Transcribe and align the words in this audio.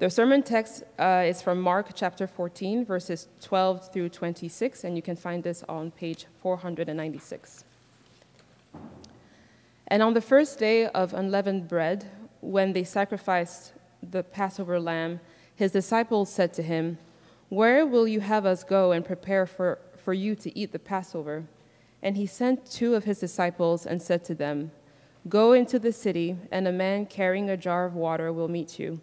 The 0.00 0.08
sermon 0.08 0.42
text 0.42 0.82
uh, 0.98 1.24
is 1.26 1.42
from 1.42 1.60
Mark 1.60 1.90
chapter 1.94 2.26
14, 2.26 2.86
verses 2.86 3.28
12 3.42 3.92
through 3.92 4.08
26, 4.08 4.84
and 4.84 4.96
you 4.96 5.02
can 5.02 5.14
find 5.14 5.42
this 5.42 5.62
on 5.68 5.90
page 5.90 6.24
496. 6.40 7.64
And 9.88 10.02
on 10.02 10.14
the 10.14 10.22
first 10.22 10.58
day 10.58 10.86
of 10.86 11.12
unleavened 11.12 11.68
bread, 11.68 12.10
when 12.40 12.72
they 12.72 12.82
sacrificed 12.82 13.74
the 14.02 14.22
Passover 14.22 14.80
lamb, 14.80 15.20
his 15.54 15.72
disciples 15.72 16.32
said 16.32 16.54
to 16.54 16.62
him, 16.62 16.96
Where 17.50 17.84
will 17.84 18.08
you 18.08 18.20
have 18.20 18.46
us 18.46 18.64
go 18.64 18.92
and 18.92 19.04
prepare 19.04 19.44
for, 19.44 19.80
for 20.02 20.14
you 20.14 20.34
to 20.34 20.58
eat 20.58 20.72
the 20.72 20.78
Passover? 20.78 21.44
And 22.02 22.16
he 22.16 22.24
sent 22.24 22.64
two 22.64 22.94
of 22.94 23.04
his 23.04 23.20
disciples 23.20 23.84
and 23.84 24.00
said 24.00 24.24
to 24.24 24.34
them, 24.34 24.70
Go 25.28 25.52
into 25.52 25.78
the 25.78 25.92
city, 25.92 26.38
and 26.50 26.66
a 26.66 26.72
man 26.72 27.04
carrying 27.04 27.50
a 27.50 27.56
jar 27.58 27.84
of 27.84 27.94
water 27.94 28.32
will 28.32 28.48
meet 28.48 28.78
you. 28.78 29.02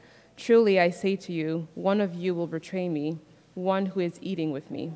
Truly 0.41 0.79
I 0.79 0.89
say 0.89 1.15
to 1.17 1.31
you, 1.31 1.67
one 1.75 2.01
of 2.01 2.15
you 2.15 2.33
will 2.33 2.47
betray 2.47 2.89
me, 2.89 3.19
one 3.53 3.85
who 3.85 3.99
is 3.99 4.17
eating 4.23 4.51
with 4.51 4.71
me. 4.71 4.91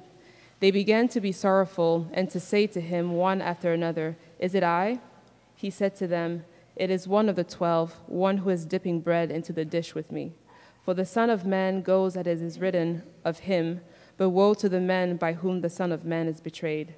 They 0.60 0.71
began 0.71 1.07
to 1.10 1.21
be 1.21 1.32
sorrowful 1.32 2.10
and 2.13 2.27
to 2.32 2.40
say 2.40 2.65
to 2.65 2.82
him 2.82 3.12
one 3.12 3.43
after 3.43 3.71
another, 3.71 4.18
Is 4.40 4.55
it 4.55 4.63
I? 4.63 4.99
He 5.55 5.70
said 5.70 5.96
to 5.98 6.07
them, 6.07 6.46
It 6.76 6.90
is 6.90 7.07
one 7.07 7.29
of 7.29 7.35
the 7.35 7.43
twelve, 7.43 7.93
one 8.07 8.37
who 8.37 8.49
is 8.49 8.65
dipping 8.65 9.02
bread 9.02 9.29
into 9.29 9.54
the 9.54 9.65
dish 9.65 9.93
with 9.93 10.12
me. 10.12 10.32
For 10.84 10.96
the 10.96 11.05
Son 11.05 11.29
of 11.29 11.46
Man 11.46 11.84
goes 11.84 12.18
as 12.18 12.26
it 12.26 12.41
is 12.41 12.59
written 12.59 13.04
of 13.24 13.37
him, 13.37 13.82
but 14.18 14.32
woe 14.32 14.55
to 14.55 14.68
the 14.68 14.82
man 14.82 15.15
by 15.15 15.34
whom 15.34 15.62
the 15.62 15.70
Son 15.70 15.91
of 15.91 16.04
Man 16.04 16.27
is 16.27 16.41
betrayed. 16.41 16.96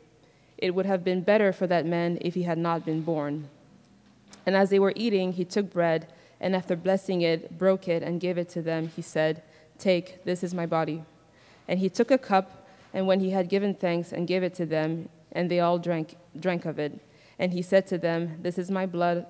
It 0.57 0.73
would 0.73 0.85
have 0.85 1.03
been 1.03 1.19
better 1.19 1.51
for 1.51 1.67
that 1.67 1.85
man 1.85 2.17
if 2.21 2.33
he 2.33 2.43
had 2.43 2.57
not 2.57 2.85
been 2.85 3.01
born. 3.01 3.49
And 4.45 4.55
as 4.55 4.69
they 4.69 4.79
were 4.79 4.93
eating, 4.95 5.33
he 5.33 5.43
took 5.43 5.69
bread, 5.69 6.07
and 6.39 6.55
after 6.55 6.75
blessing 6.75 7.21
it, 7.21 7.57
broke 7.57 7.87
it, 7.87 8.03
and 8.03 8.19
gave 8.19 8.37
it 8.37 8.49
to 8.49 8.61
them. 8.61 8.89
He 8.95 9.01
said, 9.01 9.41
Take, 9.77 10.23
this 10.23 10.43
is 10.43 10.53
my 10.53 10.65
body. 10.65 11.03
And 11.67 11.79
he 11.79 11.89
took 11.89 12.11
a 12.11 12.17
cup, 12.17 12.67
and 12.93 13.07
when 13.07 13.19
he 13.19 13.31
had 13.31 13.49
given 13.49 13.73
thanks 13.73 14.11
and 14.11 14.27
gave 14.27 14.43
it 14.43 14.53
to 14.55 14.65
them, 14.65 15.09
and 15.31 15.51
they 15.51 15.59
all 15.59 15.77
drank, 15.77 16.15
drank 16.39 16.65
of 16.65 16.79
it. 16.79 16.99
And 17.39 17.53
he 17.53 17.61
said 17.61 17.85
to 17.87 17.97
them, 17.97 18.39
This 18.41 18.57
is 18.57 18.71
my 18.71 18.85
blood 18.85 19.25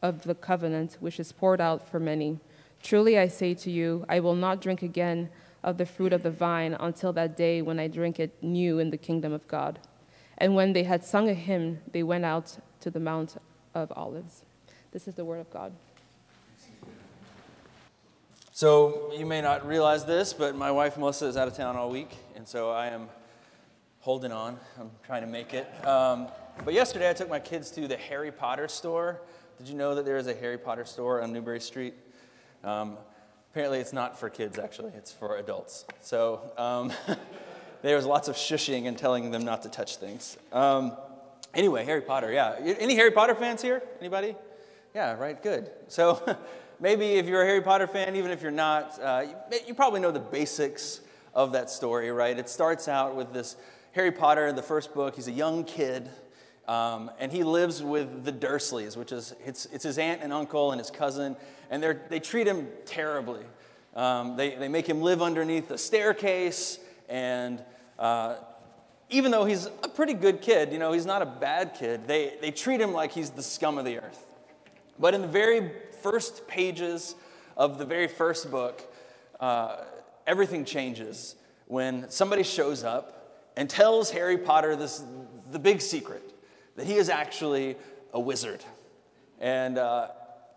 of 0.00 0.22
the 0.24 0.34
covenant, 0.34 0.96
which 1.00 1.20
is 1.20 1.32
poured 1.32 1.60
out 1.60 1.88
for 1.88 2.00
many. 2.00 2.38
Truly 2.82 3.18
I 3.18 3.28
say 3.28 3.54
to 3.54 3.70
you, 3.70 4.04
I 4.08 4.20
will 4.20 4.34
not 4.34 4.60
drink 4.60 4.82
again 4.82 5.28
of 5.62 5.78
the 5.78 5.86
fruit 5.86 6.12
of 6.12 6.22
the 6.22 6.30
vine 6.30 6.74
until 6.80 7.12
that 7.12 7.36
day 7.36 7.62
when 7.62 7.78
I 7.78 7.86
drink 7.86 8.18
it 8.18 8.42
new 8.42 8.78
in 8.78 8.90
the 8.90 8.96
kingdom 8.96 9.32
of 9.32 9.46
God. 9.46 9.78
And 10.38 10.56
when 10.56 10.72
they 10.72 10.82
had 10.82 11.04
sung 11.04 11.28
a 11.28 11.34
hymn, 11.34 11.78
they 11.92 12.02
went 12.02 12.24
out 12.24 12.58
to 12.80 12.90
the 12.90 12.98
Mount 12.98 13.36
of 13.74 13.92
Olives. 13.94 14.42
This 14.90 15.06
is 15.06 15.14
the 15.14 15.24
word 15.24 15.38
of 15.38 15.50
God. 15.50 15.72
So, 18.62 19.10
you 19.12 19.26
may 19.26 19.40
not 19.40 19.66
realize 19.66 20.04
this, 20.04 20.32
but 20.32 20.54
my 20.54 20.70
wife 20.70 20.96
Melissa 20.96 21.26
is 21.26 21.36
out 21.36 21.48
of 21.48 21.56
town 21.56 21.74
all 21.74 21.90
week, 21.90 22.16
and 22.36 22.46
so 22.46 22.70
I 22.70 22.86
am 22.90 23.08
holding 23.98 24.30
on. 24.30 24.56
I'm 24.78 24.92
trying 25.04 25.22
to 25.22 25.26
make 25.26 25.52
it. 25.52 25.66
Um, 25.84 26.28
but 26.64 26.72
yesterday 26.72 27.10
I 27.10 27.12
took 27.12 27.28
my 27.28 27.40
kids 27.40 27.72
to 27.72 27.88
the 27.88 27.96
Harry 27.96 28.30
Potter 28.30 28.68
store. 28.68 29.20
Did 29.58 29.68
you 29.68 29.74
know 29.74 29.96
that 29.96 30.04
there 30.04 30.16
is 30.16 30.28
a 30.28 30.34
Harry 30.34 30.58
Potter 30.58 30.84
store 30.84 31.22
on 31.22 31.32
Newbury 31.32 31.58
Street? 31.58 31.94
Um, 32.62 32.98
apparently, 33.50 33.80
it's 33.80 33.92
not 33.92 34.16
for 34.16 34.30
kids, 34.30 34.60
actually, 34.60 34.92
it's 34.96 35.10
for 35.12 35.38
adults. 35.38 35.84
So 36.00 36.52
um, 36.56 36.92
there 37.82 37.96
was 37.96 38.06
lots 38.06 38.28
of 38.28 38.36
shushing 38.36 38.86
and 38.86 38.96
telling 38.96 39.32
them 39.32 39.44
not 39.44 39.62
to 39.62 39.70
touch 39.70 39.96
things. 39.96 40.36
Um, 40.52 40.96
anyway, 41.52 41.84
Harry 41.84 42.02
Potter, 42.02 42.30
yeah. 42.30 42.54
Any 42.78 42.94
Harry 42.94 43.10
Potter 43.10 43.34
fans 43.34 43.60
here? 43.60 43.82
Anybody? 43.98 44.36
Yeah, 44.94 45.14
right, 45.14 45.42
good. 45.42 45.68
So 45.88 46.38
maybe 46.82 47.12
if 47.12 47.26
you're 47.26 47.42
a 47.42 47.46
Harry 47.46 47.62
Potter 47.62 47.86
fan, 47.86 48.16
even 48.16 48.32
if 48.32 48.42
you're 48.42 48.50
not, 48.50 49.00
uh, 49.00 49.24
you, 49.50 49.58
you 49.68 49.74
probably 49.74 50.00
know 50.00 50.10
the 50.10 50.20
basics 50.20 51.00
of 51.32 51.52
that 51.52 51.70
story, 51.70 52.10
right? 52.10 52.36
It 52.36 52.48
starts 52.48 52.88
out 52.88 53.14
with 53.14 53.32
this 53.32 53.56
Harry 53.92 54.10
Potter 54.10 54.48
in 54.48 54.56
the 54.56 54.62
first 54.62 54.92
book. 54.92 55.14
He's 55.14 55.28
a 55.28 55.32
young 55.32 55.64
kid 55.64 56.10
um, 56.66 57.10
and 57.18 57.32
he 57.32 57.44
lives 57.44 57.82
with 57.82 58.24
the 58.24 58.32
Dursleys, 58.32 58.96
which 58.96 59.12
is 59.12 59.34
it's, 59.44 59.66
it's 59.66 59.84
his 59.84 59.96
aunt 59.96 60.20
and 60.22 60.32
uncle 60.32 60.72
and 60.72 60.80
his 60.80 60.90
cousin, 60.90 61.36
and 61.70 61.82
they 62.08 62.20
treat 62.20 62.46
him 62.46 62.68
terribly. 62.84 63.44
Um, 63.94 64.36
they, 64.36 64.56
they 64.56 64.68
make 64.68 64.86
him 64.86 65.02
live 65.02 65.22
underneath 65.22 65.70
a 65.70 65.78
staircase, 65.78 66.78
and 67.08 67.62
uh, 67.98 68.36
even 69.10 69.30
though 69.30 69.44
he's 69.44 69.66
a 69.66 69.88
pretty 69.88 70.14
good 70.14 70.40
kid, 70.40 70.72
you 70.72 70.78
know, 70.78 70.92
he's 70.92 71.06
not 71.06 71.22
a 71.22 71.26
bad 71.26 71.74
kid, 71.74 72.06
they, 72.06 72.34
they 72.40 72.50
treat 72.50 72.80
him 72.80 72.92
like 72.92 73.12
he's 73.12 73.30
the 73.30 73.42
scum 73.42 73.78
of 73.78 73.84
the 73.84 73.98
earth. 73.98 74.26
But 74.98 75.14
in 75.14 75.20
the 75.20 75.28
very 75.28 75.72
first 76.02 76.46
pages 76.48 77.14
of 77.56 77.78
the 77.78 77.84
very 77.84 78.08
first 78.08 78.50
book, 78.50 78.82
uh, 79.40 79.76
everything 80.26 80.64
changes 80.64 81.36
when 81.66 82.10
somebody 82.10 82.42
shows 82.42 82.84
up 82.84 83.50
and 83.56 83.68
tells 83.68 84.10
Harry 84.10 84.38
Potter 84.38 84.76
this, 84.76 85.04
the 85.50 85.58
big 85.58 85.80
secret 85.80 86.32
that 86.76 86.86
he 86.86 86.94
is 86.94 87.08
actually 87.08 87.76
a 88.12 88.20
wizard. 88.20 88.64
And 89.40 89.78
uh, 89.78 90.08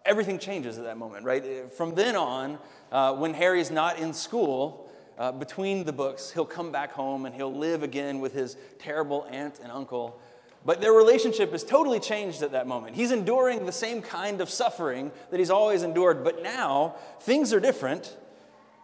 everything 0.05 0.39
changes 0.39 0.77
at 0.77 0.85
that 0.85 0.97
moment, 0.97 1.25
right? 1.25 1.71
From 1.73 1.95
then 1.95 2.15
on, 2.15 2.57
uh, 2.91 3.13
when 3.13 3.33
Harry 3.33 3.59
is 3.59 3.71
not 3.71 3.99
in 3.99 4.13
school, 4.13 4.89
uh, 5.17 5.31
between 5.31 5.83
the 5.83 5.93
books, 5.93 6.31
he'll 6.31 6.45
come 6.45 6.71
back 6.71 6.91
home 6.91 7.25
and 7.25 7.33
he'll 7.33 7.53
live 7.53 7.83
again 7.83 8.19
with 8.19 8.33
his 8.33 8.57
terrible 8.79 9.27
aunt 9.31 9.59
and 9.61 9.71
uncle. 9.71 10.19
But 10.65 10.81
their 10.81 10.93
relationship 10.93 11.53
is 11.53 11.63
totally 11.63 11.99
changed 11.99 12.41
at 12.41 12.53
that 12.53 12.65
moment. 12.65 12.95
He's 12.95 13.11
enduring 13.11 13.67
the 13.67 13.71
same 13.71 14.01
kind 14.01 14.41
of 14.41 14.49
suffering 14.49 15.11
that 15.29 15.39
he's 15.39 15.51
always 15.51 15.83
endured, 15.83 16.23
but 16.23 16.41
now 16.41 16.95
things 17.21 17.53
are 17.53 17.59
different 17.59 18.17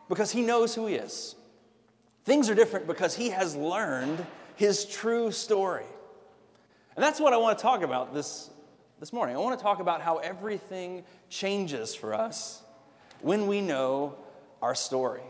because 0.08 0.31
he 0.31 0.44
knows 0.44 0.75
who 0.75 0.86
he 0.86 0.96
is. 0.96 1.36
Things 2.24 2.52
are 2.52 2.56
different 2.56 2.86
because 2.86 3.16
he 3.16 3.30
has 3.30 3.56
learned 3.56 4.24
his 4.56 4.86
true 4.86 5.31
story. 5.31 5.86
And 6.96 7.03
that's 7.03 7.20
what 7.20 7.34
I 7.34 7.38
want 7.38 7.58
to 7.58 7.62
talk 7.64 7.81
about 7.81 8.14
this, 8.14 8.52
this 9.00 9.12
morning. 9.12 9.36
I 9.36 9.40
want 9.40 9.58
to 9.58 9.64
talk 9.64 9.80
about 9.80 10.02
how 10.02 10.18
everything 10.18 11.03
changes 11.30 11.96
for 11.96 12.14
us 12.14 12.62
when 13.22 13.47
we 13.47 13.59
know 13.59 14.16
our 14.62 14.75
story. 14.75 15.24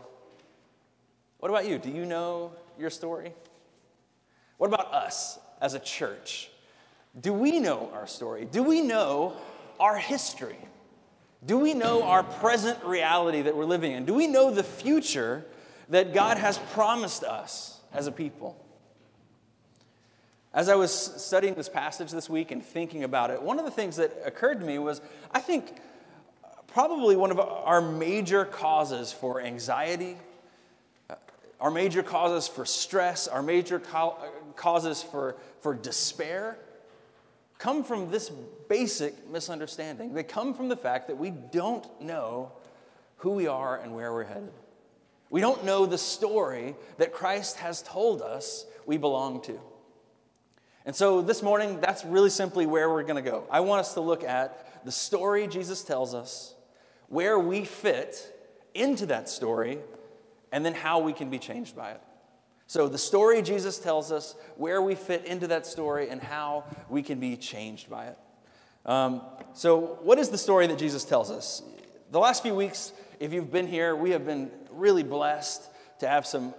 What 1.38 1.48
about 1.48 1.66
you? 1.66 1.78
Do 1.78 1.90
you 1.90 2.04
know 2.04 2.52
your 2.78 2.90
story? 2.90 3.32
What 4.58 4.66
about 4.66 4.92
us 4.92 5.38
as 5.62 5.72
a 5.72 5.78
church? 5.78 6.50
Do 7.18 7.32
we 7.32 7.60
know 7.60 7.90
our 7.94 8.06
story? 8.06 8.44
Do 8.44 8.62
we 8.62 8.82
know 8.82 9.34
our 9.80 9.96
history? 9.96 10.58
Do 11.44 11.58
we 11.58 11.72
know 11.72 12.02
our 12.02 12.22
present 12.22 12.84
reality 12.84 13.42
that 13.42 13.56
we're 13.56 13.64
living 13.64 13.92
in? 13.92 14.04
Do 14.04 14.12
we 14.14 14.26
know 14.26 14.50
the 14.50 14.62
future 14.62 15.44
that 15.88 16.12
God 16.12 16.36
has 16.36 16.58
promised 16.72 17.24
us 17.24 17.80
as 17.92 18.06
a 18.06 18.12
people? 18.12 18.58
As 20.54 20.68
I 20.68 20.74
was 20.74 20.92
studying 20.92 21.54
this 21.54 21.68
passage 21.68 22.10
this 22.10 22.28
week 22.28 22.50
and 22.50 22.62
thinking 22.62 23.04
about 23.04 23.30
it, 23.30 23.40
one 23.40 23.58
of 23.58 23.64
the 23.64 23.70
things 23.70 23.96
that 23.96 24.12
occurred 24.24 24.60
to 24.60 24.66
me 24.66 24.78
was 24.78 25.00
I 25.32 25.40
think 25.40 25.76
probably 26.68 27.16
one 27.16 27.30
of 27.30 27.40
our 27.40 27.80
major 27.80 28.44
causes 28.44 29.12
for 29.12 29.40
anxiety, 29.40 30.16
uh, 31.10 31.14
our 31.60 31.70
major 31.70 32.02
causes 32.02 32.48
for 32.48 32.64
stress, 32.64 33.28
our 33.28 33.42
major 33.42 33.78
co- 33.78 34.16
causes 34.56 35.02
for, 35.02 35.36
for 35.62 35.74
despair 35.74 36.58
come 37.58 37.84
from 37.84 38.10
this 38.10 38.30
basic 38.68 39.28
misunderstanding. 39.30 40.14
They 40.14 40.24
come 40.24 40.52
from 40.52 40.68
the 40.68 40.76
fact 40.76 41.06
that 41.06 41.16
we 41.16 41.30
don't 41.30 41.86
know 42.02 42.50
who 43.18 43.30
we 43.30 43.46
are 43.46 43.78
and 43.78 43.94
where 43.94 44.12
we're 44.12 44.24
headed. 44.24 44.52
We 45.30 45.40
don't 45.40 45.64
know 45.64 45.86
the 45.86 45.96
story 45.96 46.74
that 46.98 47.12
Christ 47.12 47.58
has 47.58 47.80
told 47.82 48.20
us 48.20 48.66
we 48.84 48.96
belong 48.96 49.42
to. 49.42 49.60
And 50.84 50.94
so 50.94 51.22
this 51.22 51.40
morning, 51.42 51.80
that's 51.80 52.04
really 52.04 52.30
simply 52.30 52.66
where 52.66 52.90
we're 52.90 53.04
going 53.04 53.22
to 53.22 53.30
go. 53.30 53.46
I 53.48 53.60
want 53.60 53.78
us 53.78 53.94
to 53.94 54.00
look 54.00 54.24
at 54.24 54.84
the 54.84 54.90
story 54.90 55.46
Jesus 55.46 55.84
tells 55.84 56.14
us, 56.14 56.54
where 57.06 57.38
we 57.38 57.64
fit 57.64 58.34
into 58.74 59.06
that 59.06 59.28
story, 59.28 59.78
and 60.50 60.66
then 60.66 60.74
how 60.74 60.98
we 60.98 61.12
can 61.12 61.30
be 61.30 61.38
changed 61.38 61.76
by 61.76 61.92
it. 61.92 62.00
So, 62.72 62.88
the 62.88 62.96
story 62.96 63.42
Jesus 63.42 63.78
tells 63.78 64.10
us, 64.10 64.34
where 64.56 64.80
we 64.80 64.94
fit 64.94 65.26
into 65.26 65.46
that 65.48 65.66
story, 65.66 66.08
and 66.08 66.22
how 66.22 66.64
we 66.88 67.02
can 67.02 67.20
be 67.20 67.36
changed 67.36 67.90
by 67.90 68.06
it. 68.06 68.18
Um, 68.86 69.20
so, 69.52 69.98
what 70.00 70.18
is 70.18 70.30
the 70.30 70.38
story 70.38 70.66
that 70.68 70.78
Jesus 70.78 71.04
tells 71.04 71.30
us? 71.30 71.62
The 72.12 72.18
last 72.18 72.42
few 72.42 72.54
weeks, 72.54 72.94
if 73.20 73.30
you've 73.30 73.52
been 73.52 73.66
here, 73.66 73.94
we 73.94 74.12
have 74.12 74.24
been 74.24 74.50
really 74.70 75.02
blessed 75.02 75.68
to 75.98 76.08
have 76.08 76.26
some 76.26 76.54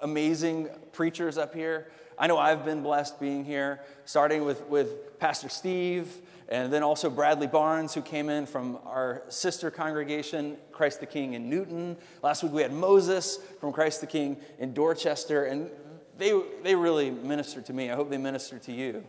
amazing 0.00 0.68
preachers 0.92 1.36
up 1.36 1.52
here. 1.52 1.90
I 2.16 2.28
know 2.28 2.38
I've 2.38 2.64
been 2.64 2.84
blessed 2.84 3.18
being 3.18 3.44
here, 3.44 3.80
starting 4.04 4.44
with, 4.44 4.64
with 4.66 5.18
Pastor 5.18 5.48
Steve 5.48 6.06
and 6.48 6.72
then 6.72 6.82
also 6.82 7.10
Bradley 7.10 7.46
Barnes, 7.46 7.92
who 7.92 8.00
came 8.00 8.30
in 8.30 8.46
from 8.46 8.78
our 8.86 9.22
sister 9.28 9.70
congregation, 9.70 10.56
Christ 10.72 11.00
the 11.00 11.06
King 11.06 11.34
in 11.34 11.50
Newton. 11.50 11.96
Last 12.22 12.42
week 12.42 12.52
we 12.52 12.62
had 12.62 12.72
Moses 12.72 13.38
from 13.60 13.72
Christ 13.72 14.00
the 14.00 14.06
King 14.06 14.38
in 14.58 14.72
Dorchester, 14.72 15.44
and 15.44 15.70
they, 16.16 16.40
they 16.62 16.74
really 16.74 17.10
ministered 17.10 17.66
to 17.66 17.72
me. 17.72 17.90
I 17.90 17.94
hope 17.94 18.08
they 18.08 18.18
ministered 18.18 18.62
to 18.62 18.72
you. 18.72 19.04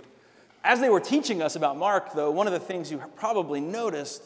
As 0.64 0.82
they 0.82 0.90
were 0.90 1.00
teaching 1.00 1.42
us 1.42 1.56
about 1.56 1.78
Mark, 1.78 2.14
though, 2.14 2.30
one 2.32 2.46
of 2.46 2.54
the 2.54 2.60
things 2.60 2.92
you 2.92 3.02
probably 3.16 3.62
noticed 3.62 4.24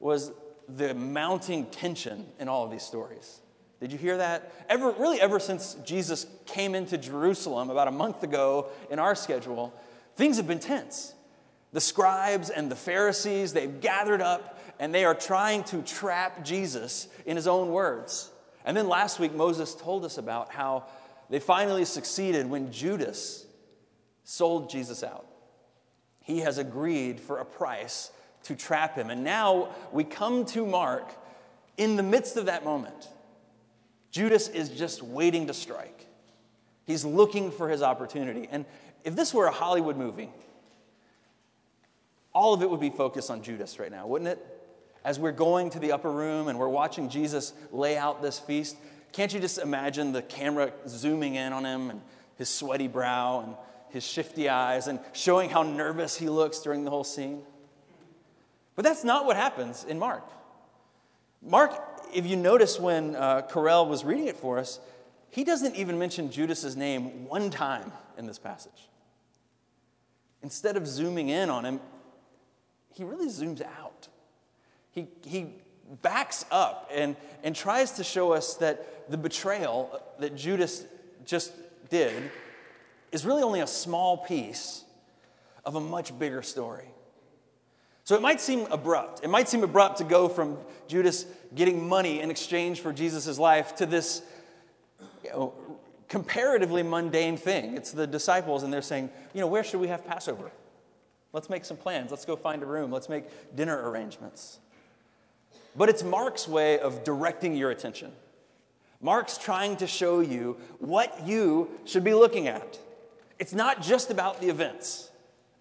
was 0.00 0.32
the 0.68 0.94
mounting 0.94 1.66
tension 1.66 2.26
in 2.40 2.48
all 2.48 2.64
of 2.64 2.70
these 2.72 2.82
stories. 2.82 3.40
Did 3.80 3.92
you 3.92 3.98
hear 3.98 4.16
that? 4.16 4.52
Ever, 4.68 4.90
really, 4.90 5.20
ever 5.20 5.38
since 5.38 5.74
Jesus 5.84 6.26
came 6.46 6.74
into 6.74 6.98
Jerusalem 6.98 7.70
about 7.70 7.86
a 7.86 7.92
month 7.92 8.24
ago 8.24 8.70
in 8.90 8.98
our 8.98 9.14
schedule, 9.14 9.72
things 10.16 10.36
have 10.36 10.48
been 10.48 10.58
tense. 10.58 11.14
The 11.72 11.80
scribes 11.80 12.50
and 12.50 12.70
the 12.70 12.76
Pharisees, 12.76 13.52
they've 13.52 13.80
gathered 13.80 14.22
up 14.22 14.58
and 14.78 14.94
they 14.94 15.04
are 15.04 15.14
trying 15.14 15.64
to 15.64 15.82
trap 15.82 16.44
Jesus 16.44 17.08
in 17.26 17.36
his 17.36 17.46
own 17.46 17.70
words. 17.70 18.30
And 18.64 18.76
then 18.76 18.88
last 18.88 19.18
week, 19.18 19.34
Moses 19.34 19.74
told 19.74 20.04
us 20.04 20.18
about 20.18 20.52
how 20.52 20.84
they 21.30 21.40
finally 21.40 21.84
succeeded 21.84 22.48
when 22.48 22.72
Judas 22.72 23.46
sold 24.24 24.70
Jesus 24.70 25.02
out. 25.02 25.26
He 26.20 26.40
has 26.40 26.58
agreed 26.58 27.20
for 27.20 27.38
a 27.38 27.44
price 27.44 28.12
to 28.44 28.54
trap 28.54 28.94
him. 28.94 29.10
And 29.10 29.24
now 29.24 29.74
we 29.92 30.04
come 30.04 30.44
to 30.46 30.66
Mark 30.66 31.10
in 31.76 31.96
the 31.96 32.02
midst 32.02 32.36
of 32.36 32.46
that 32.46 32.64
moment. 32.64 33.08
Judas 34.10 34.48
is 34.48 34.70
just 34.70 35.02
waiting 35.02 35.46
to 35.46 35.54
strike. 35.54 36.06
He's 36.86 37.04
looking 37.04 37.50
for 37.50 37.68
his 37.68 37.82
opportunity. 37.82 38.48
And 38.50 38.64
if 39.04 39.14
this 39.14 39.34
were 39.34 39.46
a 39.46 39.52
Hollywood 39.52 39.96
movie, 39.96 40.30
all 42.34 42.54
of 42.54 42.62
it 42.62 42.70
would 42.70 42.80
be 42.80 42.90
focused 42.90 43.30
on 43.30 43.42
Judas 43.42 43.78
right 43.78 43.90
now, 43.90 44.06
wouldn't 44.06 44.28
it? 44.28 44.44
As 45.04 45.18
we're 45.18 45.32
going 45.32 45.70
to 45.70 45.78
the 45.78 45.92
upper 45.92 46.10
room 46.10 46.48
and 46.48 46.58
we're 46.58 46.68
watching 46.68 47.08
Jesus 47.08 47.52
lay 47.72 47.96
out 47.96 48.22
this 48.22 48.38
feast, 48.38 48.76
can't 49.12 49.32
you 49.32 49.40
just 49.40 49.58
imagine 49.58 50.12
the 50.12 50.22
camera 50.22 50.72
zooming 50.86 51.34
in 51.36 51.52
on 51.52 51.64
him 51.64 51.90
and 51.90 52.00
his 52.36 52.48
sweaty 52.48 52.88
brow 52.88 53.40
and 53.40 53.54
his 53.90 54.04
shifty 54.04 54.48
eyes 54.48 54.86
and 54.86 55.00
showing 55.12 55.50
how 55.50 55.62
nervous 55.62 56.16
he 56.16 56.28
looks 56.28 56.60
during 56.60 56.84
the 56.84 56.90
whole 56.90 57.04
scene? 57.04 57.42
But 58.76 58.84
that's 58.84 59.04
not 59.04 59.24
what 59.24 59.36
happens 59.36 59.84
in 59.84 59.98
Mark. 59.98 60.24
Mark, 61.42 61.72
if 62.14 62.26
you 62.26 62.36
notice 62.36 62.78
when 62.78 63.16
uh, 63.16 63.42
Corell 63.42 63.88
was 63.88 64.04
reading 64.04 64.26
it 64.26 64.36
for 64.36 64.58
us, 64.58 64.78
he 65.30 65.44
doesn't 65.44 65.76
even 65.76 65.98
mention 65.98 66.30
Judas's 66.30 66.76
name 66.76 67.26
one 67.26 67.50
time 67.50 67.92
in 68.16 68.26
this 68.26 68.38
passage. 68.38 68.88
Instead 70.42 70.76
of 70.76 70.86
zooming 70.86 71.28
in 71.28 71.50
on 71.50 71.64
him, 71.64 71.80
he 72.98 73.04
really 73.04 73.28
zooms 73.28 73.62
out. 73.62 74.08
He, 74.90 75.06
he 75.24 75.54
backs 76.02 76.44
up 76.50 76.90
and, 76.92 77.14
and 77.44 77.54
tries 77.54 77.92
to 77.92 78.04
show 78.04 78.32
us 78.32 78.54
that 78.56 79.08
the 79.08 79.16
betrayal 79.16 80.02
that 80.18 80.34
Judas 80.34 80.84
just 81.24 81.52
did 81.88 82.30
is 83.12 83.24
really 83.24 83.44
only 83.44 83.60
a 83.60 83.68
small 83.68 84.18
piece 84.18 84.82
of 85.64 85.76
a 85.76 85.80
much 85.80 86.18
bigger 86.18 86.42
story. 86.42 86.88
So 88.02 88.16
it 88.16 88.22
might 88.22 88.40
seem 88.40 88.66
abrupt. 88.72 89.22
It 89.22 89.28
might 89.28 89.48
seem 89.48 89.62
abrupt 89.62 89.98
to 89.98 90.04
go 90.04 90.28
from 90.28 90.58
Judas 90.88 91.24
getting 91.54 91.88
money 91.88 92.20
in 92.20 92.32
exchange 92.32 92.80
for 92.80 92.92
Jesus' 92.92 93.38
life 93.38 93.76
to 93.76 93.86
this 93.86 94.22
you 95.22 95.30
know, 95.30 95.54
comparatively 96.08 96.82
mundane 96.82 97.36
thing. 97.36 97.76
It's 97.76 97.92
the 97.92 98.08
disciples, 98.08 98.64
and 98.64 98.72
they're 98.72 98.82
saying, 98.82 99.10
you 99.34 99.40
know, 99.40 99.46
where 99.46 99.62
should 99.62 99.78
we 99.78 99.86
have 99.88 100.04
Passover? 100.04 100.50
Let's 101.32 101.50
make 101.50 101.64
some 101.64 101.76
plans. 101.76 102.10
Let's 102.10 102.24
go 102.24 102.36
find 102.36 102.62
a 102.62 102.66
room. 102.66 102.90
Let's 102.90 103.08
make 103.08 103.24
dinner 103.54 103.90
arrangements. 103.90 104.58
But 105.76 105.88
it's 105.88 106.02
Mark's 106.02 106.48
way 106.48 106.78
of 106.78 107.04
directing 107.04 107.54
your 107.54 107.70
attention. 107.70 108.12
Mark's 109.00 109.38
trying 109.38 109.76
to 109.76 109.86
show 109.86 110.20
you 110.20 110.56
what 110.78 111.26
you 111.26 111.70
should 111.84 112.02
be 112.02 112.14
looking 112.14 112.48
at. 112.48 112.78
It's 113.38 113.52
not 113.52 113.80
just 113.80 114.10
about 114.10 114.40
the 114.40 114.48
events. 114.48 115.10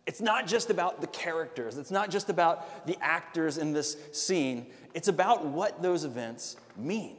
It's 0.07 0.21
not 0.21 0.47
just 0.47 0.69
about 0.69 1.01
the 1.01 1.07
characters. 1.07 1.77
It's 1.77 1.91
not 1.91 2.09
just 2.09 2.29
about 2.29 2.87
the 2.87 2.97
actors 3.01 3.57
in 3.57 3.73
this 3.73 3.97
scene. 4.13 4.67
It's 4.93 5.09
about 5.09 5.45
what 5.45 5.81
those 5.81 6.05
events 6.05 6.55
mean. 6.77 7.17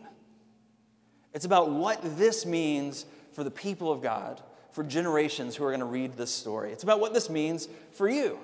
It's 1.35 1.45
about 1.45 1.71
what 1.71 2.01
this 2.17 2.47
means 2.47 3.05
for 3.33 3.45
the 3.45 3.51
people 3.51 3.93
of 3.93 4.03
God 4.03 4.43
for 4.79 4.85
generations 4.85 5.57
who 5.57 5.65
are 5.65 5.71
going 5.71 5.81
to 5.81 5.87
read 5.87 6.17
this 6.17 6.33
story. 6.33 6.71
It's 6.71 6.85
about 6.85 7.01
what 7.01 7.13
this 7.13 7.29
means 7.29 7.69
for 7.91 8.09
you. 8.09 8.39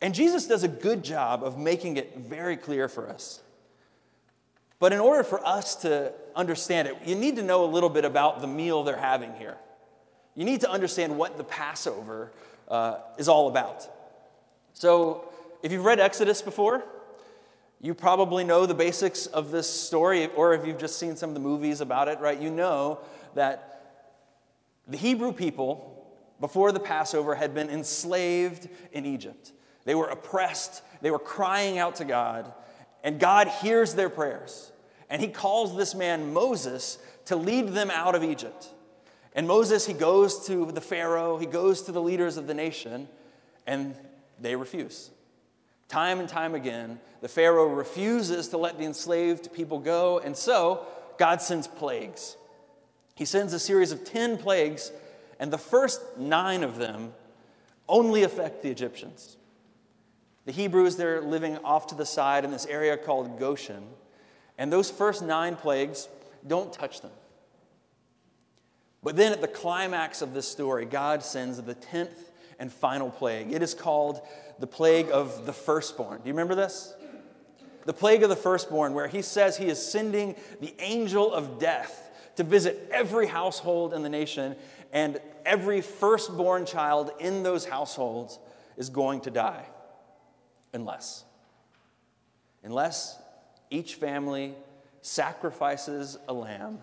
And 0.00 0.14
Jesus 0.14 0.46
does 0.46 0.62
a 0.62 0.68
good 0.68 1.02
job 1.02 1.42
of 1.42 1.58
making 1.58 1.96
it 1.96 2.16
very 2.16 2.56
clear 2.56 2.88
for 2.88 3.08
us. 3.08 3.40
But 4.78 4.92
in 4.92 5.00
order 5.00 5.24
for 5.24 5.44
us 5.44 5.74
to 5.82 6.12
understand 6.36 6.86
it, 6.86 6.96
you 7.04 7.16
need 7.16 7.34
to 7.34 7.42
know 7.42 7.64
a 7.64 7.66
little 7.66 7.88
bit 7.88 8.04
about 8.04 8.40
the 8.40 8.46
meal 8.46 8.84
they're 8.84 8.96
having 8.96 9.34
here. 9.34 9.56
You 10.36 10.44
need 10.44 10.60
to 10.60 10.70
understand 10.70 11.18
what 11.18 11.36
the 11.36 11.42
Passover 11.42 12.30
uh, 12.68 12.98
is 13.18 13.28
all 13.28 13.48
about. 13.48 13.88
So, 14.72 15.32
if 15.64 15.72
you've 15.72 15.84
read 15.84 15.98
Exodus 15.98 16.42
before, 16.42 16.84
you 17.80 17.92
probably 17.92 18.44
know 18.44 18.66
the 18.66 18.74
basics 18.74 19.26
of 19.26 19.50
this 19.50 19.68
story, 19.68 20.28
or 20.36 20.54
if 20.54 20.64
you've 20.64 20.78
just 20.78 20.96
seen 20.96 21.16
some 21.16 21.30
of 21.30 21.34
the 21.34 21.40
movies 21.40 21.80
about 21.80 22.06
it, 22.06 22.20
right, 22.20 22.40
you 22.40 22.50
know 22.50 23.00
that 23.34 23.77
the 24.88 24.96
Hebrew 24.96 25.32
people, 25.32 26.06
before 26.40 26.72
the 26.72 26.80
Passover, 26.80 27.34
had 27.34 27.54
been 27.54 27.68
enslaved 27.68 28.68
in 28.92 29.04
Egypt. 29.04 29.52
They 29.84 29.94
were 29.94 30.08
oppressed, 30.08 30.82
they 31.02 31.10
were 31.10 31.18
crying 31.18 31.78
out 31.78 31.96
to 31.96 32.04
God, 32.04 32.52
and 33.04 33.20
God 33.20 33.48
hears 33.48 33.94
their 33.94 34.08
prayers. 34.08 34.72
And 35.10 35.22
he 35.22 35.28
calls 35.28 35.76
this 35.76 35.94
man 35.94 36.32
Moses 36.32 36.98
to 37.26 37.36
lead 37.36 37.68
them 37.68 37.90
out 37.90 38.14
of 38.14 38.22
Egypt. 38.22 38.68
And 39.34 39.46
Moses, 39.46 39.86
he 39.86 39.94
goes 39.94 40.46
to 40.46 40.72
the 40.72 40.80
Pharaoh, 40.80 41.38
he 41.38 41.46
goes 41.46 41.82
to 41.82 41.92
the 41.92 42.02
leaders 42.02 42.36
of 42.36 42.46
the 42.46 42.54
nation, 42.54 43.08
and 43.66 43.94
they 44.40 44.56
refuse. 44.56 45.10
Time 45.88 46.20
and 46.20 46.28
time 46.28 46.54
again, 46.54 47.00
the 47.20 47.28
Pharaoh 47.28 47.68
refuses 47.68 48.48
to 48.48 48.58
let 48.58 48.78
the 48.78 48.84
enslaved 48.84 49.52
people 49.52 49.78
go, 49.78 50.18
and 50.18 50.36
so 50.36 50.86
God 51.18 51.40
sends 51.40 51.66
plagues. 51.66 52.36
He 53.18 53.24
sends 53.24 53.52
a 53.52 53.58
series 53.58 53.90
of 53.90 54.04
10 54.04 54.38
plagues, 54.38 54.92
and 55.40 55.52
the 55.52 55.58
first 55.58 56.00
nine 56.18 56.62
of 56.62 56.78
them 56.78 57.12
only 57.88 58.22
affect 58.22 58.62
the 58.62 58.70
Egyptians. 58.70 59.36
The 60.44 60.52
Hebrews, 60.52 60.94
they're 60.94 61.20
living 61.20 61.58
off 61.64 61.88
to 61.88 61.96
the 61.96 62.06
side 62.06 62.44
in 62.44 62.52
this 62.52 62.64
area 62.66 62.96
called 62.96 63.40
Goshen, 63.40 63.82
and 64.56 64.72
those 64.72 64.88
first 64.88 65.20
nine 65.20 65.56
plagues 65.56 66.08
don't 66.46 66.72
touch 66.72 67.00
them. 67.00 67.10
But 69.02 69.16
then 69.16 69.32
at 69.32 69.40
the 69.40 69.48
climax 69.48 70.22
of 70.22 70.32
this 70.32 70.46
story, 70.46 70.84
God 70.84 71.24
sends 71.24 71.60
the 71.60 71.74
10th 71.74 72.30
and 72.60 72.72
final 72.72 73.10
plague. 73.10 73.52
It 73.52 73.62
is 73.64 73.74
called 73.74 74.20
the 74.60 74.68
plague 74.68 75.10
of 75.10 75.44
the 75.44 75.52
firstborn. 75.52 76.20
Do 76.20 76.28
you 76.28 76.34
remember 76.34 76.54
this? 76.54 76.94
The 77.84 77.92
plague 77.92 78.22
of 78.22 78.28
the 78.28 78.36
firstborn, 78.36 78.94
where 78.94 79.08
he 79.08 79.22
says 79.22 79.56
he 79.56 79.66
is 79.66 79.84
sending 79.84 80.36
the 80.60 80.72
angel 80.78 81.34
of 81.34 81.58
death 81.58 82.07
to 82.38 82.44
visit 82.44 82.88
every 82.92 83.26
household 83.26 83.92
in 83.92 84.04
the 84.04 84.08
nation, 84.08 84.54
and 84.92 85.20
every 85.44 85.80
firstborn 85.80 86.64
child 86.64 87.10
in 87.18 87.42
those 87.42 87.64
households 87.64 88.38
is 88.76 88.90
going 88.90 89.20
to 89.20 89.28
die. 89.28 89.66
Unless, 90.72 91.24
unless 92.62 93.18
each 93.70 93.96
family 93.96 94.54
sacrifices 95.02 96.16
a 96.28 96.32
lamb 96.32 96.78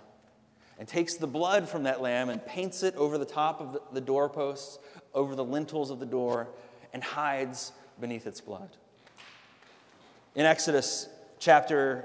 and 0.78 0.90
takes 0.90 1.14
the 1.14 1.28
blood 1.28 1.70
from 1.70 1.84
that 1.84 2.02
lamb 2.02 2.28
and 2.28 2.46
paints 2.46 2.84
it 2.84 2.94
over 2.98 3.18
the 3.18 3.24
top 3.24 3.62
of 3.62 3.80
the 3.94 4.02
doorposts, 4.02 4.78
over 5.14 5.36
the 5.36 5.46
lintels 5.46 5.90
of 5.90 6.02
the 6.02 6.06
door, 6.06 6.50
and 6.92 7.02
hides 7.02 7.72
beneath 8.02 8.28
its 8.28 8.42
blood. 8.42 8.76
In 10.36 10.46
Exodus 10.46 11.08
chapter 11.40 12.04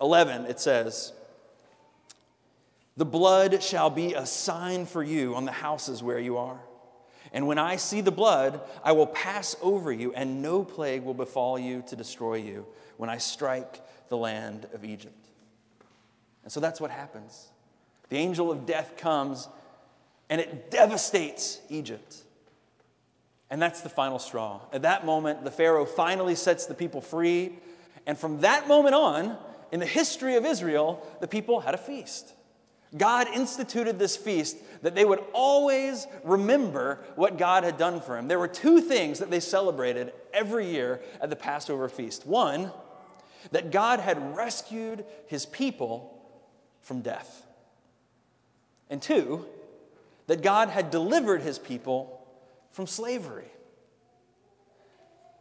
11, 0.00 0.46
it 0.46 0.58
says, 0.58 1.12
the 2.96 3.04
blood 3.04 3.62
shall 3.62 3.90
be 3.90 4.14
a 4.14 4.24
sign 4.24 4.86
for 4.86 5.02
you 5.02 5.34
on 5.34 5.44
the 5.44 5.52
houses 5.52 6.02
where 6.02 6.18
you 6.18 6.38
are. 6.38 6.60
And 7.32 7.46
when 7.46 7.58
I 7.58 7.76
see 7.76 8.00
the 8.00 8.10
blood, 8.10 8.60
I 8.82 8.92
will 8.92 9.06
pass 9.06 9.56
over 9.60 9.92
you, 9.92 10.14
and 10.14 10.40
no 10.40 10.64
plague 10.64 11.02
will 11.02 11.14
befall 11.14 11.58
you 11.58 11.84
to 11.88 11.96
destroy 11.96 12.36
you 12.36 12.66
when 12.96 13.10
I 13.10 13.18
strike 13.18 13.82
the 14.08 14.16
land 14.16 14.66
of 14.72 14.84
Egypt. 14.84 15.28
And 16.44 16.52
so 16.52 16.60
that's 16.60 16.80
what 16.80 16.90
happens. 16.90 17.48
The 18.08 18.16
angel 18.16 18.50
of 18.50 18.64
death 18.64 18.96
comes, 18.96 19.48
and 20.30 20.40
it 20.40 20.70
devastates 20.70 21.60
Egypt. 21.68 22.22
And 23.50 23.60
that's 23.60 23.80
the 23.80 23.88
final 23.88 24.18
straw. 24.18 24.60
At 24.72 24.82
that 24.82 25.04
moment, 25.04 25.44
the 25.44 25.50
Pharaoh 25.50 25.84
finally 25.84 26.36
sets 26.36 26.66
the 26.66 26.74
people 26.74 27.00
free. 27.00 27.58
And 28.06 28.16
from 28.16 28.40
that 28.40 28.66
moment 28.68 28.94
on, 28.94 29.36
in 29.72 29.80
the 29.80 29.86
history 29.86 30.36
of 30.36 30.46
Israel, 30.46 31.06
the 31.20 31.28
people 31.28 31.60
had 31.60 31.74
a 31.74 31.78
feast. 31.78 32.32
God 32.96 33.28
instituted 33.34 33.98
this 33.98 34.16
feast 34.16 34.56
that 34.82 34.94
they 34.94 35.04
would 35.04 35.22
always 35.32 36.06
remember 36.24 37.00
what 37.16 37.38
God 37.38 37.64
had 37.64 37.78
done 37.78 38.00
for 38.00 38.16
them. 38.16 38.28
There 38.28 38.38
were 38.38 38.48
two 38.48 38.80
things 38.80 39.18
that 39.18 39.30
they 39.30 39.40
celebrated 39.40 40.12
every 40.32 40.70
year 40.70 41.00
at 41.20 41.30
the 41.30 41.36
Passover 41.36 41.88
feast. 41.88 42.26
One, 42.26 42.70
that 43.52 43.70
God 43.70 44.00
had 44.00 44.36
rescued 44.36 45.04
his 45.26 45.46
people 45.46 46.12
from 46.80 47.00
death. 47.00 47.44
And 48.88 49.02
two, 49.02 49.46
that 50.26 50.42
God 50.42 50.68
had 50.68 50.90
delivered 50.90 51.42
his 51.42 51.58
people 51.58 52.26
from 52.72 52.86
slavery. 52.86 53.50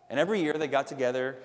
And 0.09 0.19
every 0.19 0.41
year 0.41 0.53
they 0.53 0.67
got 0.67 0.88
together, 0.88 1.38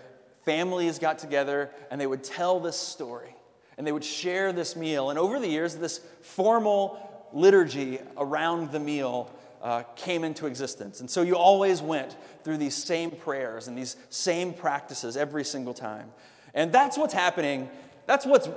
families 0.45 0.99
got 0.99 1.19
together, 1.19 1.71
and 1.91 2.01
they 2.01 2.07
would 2.07 2.25
tell 2.25 2.61
this 2.61 2.77
story. 2.77 3.35
And 3.81 3.87
they 3.87 3.93
would 3.93 4.05
share 4.05 4.53
this 4.53 4.77
meal. 4.77 5.09
And 5.09 5.19
over 5.19 5.41
the 5.41 5.49
years, 5.49 5.75
this 5.75 6.03
formal 6.21 7.27
liturgy 7.33 7.99
around 8.19 8.73
the 8.73 8.79
meal 8.79 9.35
uh, 9.63 9.85
came 9.97 10.23
into 10.23 10.45
existence. 10.45 11.01
And 11.01 11.11
so 11.11 11.23
you 11.23 11.35
always 11.35 11.81
went 11.81 12.15
through 12.45 12.59
these 12.59 12.75
same 12.75 13.11
prayers 13.11 13.69
and 13.69 13.79
these 13.79 13.97
same 14.11 14.53
practices 14.53 15.17
every 15.17 15.45
single 15.45 15.73
time. 15.73 16.11
And 16.53 16.71
that's 16.71 16.99
what's 16.99 17.15
happening. 17.15 17.71
That's 18.05 18.27
what's 18.27 18.51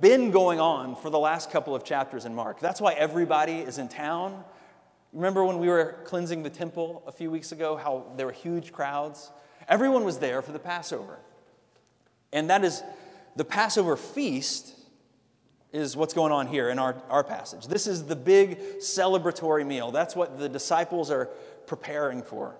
been 0.00 0.30
going 0.30 0.60
on 0.60 0.94
for 0.94 1.10
the 1.10 1.18
last 1.18 1.50
couple 1.50 1.74
of 1.74 1.82
chapters 1.82 2.24
in 2.24 2.32
Mark. 2.32 2.60
That's 2.60 2.80
why 2.80 2.92
everybody 2.92 3.54
is 3.54 3.78
in 3.78 3.88
town. 3.88 4.44
Remember 5.12 5.44
when 5.44 5.58
we 5.58 5.66
were 5.66 5.96
cleansing 6.04 6.44
the 6.44 6.50
temple 6.50 7.02
a 7.04 7.10
few 7.10 7.32
weeks 7.32 7.50
ago, 7.50 7.76
how 7.76 8.12
there 8.16 8.26
were 8.26 8.32
huge 8.32 8.70
crowds? 8.70 9.32
Everyone 9.68 10.04
was 10.04 10.18
there 10.18 10.40
for 10.40 10.52
the 10.52 10.60
Passover. 10.60 11.18
And 12.32 12.48
that 12.50 12.64
is 12.64 12.84
the 13.38 13.44
Passover 13.44 13.96
feast 13.96 14.74
is 15.72 15.96
what's 15.96 16.12
going 16.12 16.32
on 16.32 16.48
here 16.48 16.70
in 16.70 16.78
our, 16.80 17.00
our 17.08 17.22
passage. 17.22 17.68
This 17.68 17.86
is 17.86 18.04
the 18.04 18.16
big 18.16 18.58
celebratory 18.80 19.64
meal. 19.64 19.92
That's 19.92 20.16
what 20.16 20.40
the 20.40 20.48
disciples 20.48 21.08
are 21.08 21.26
preparing 21.66 22.22
for. 22.22 22.56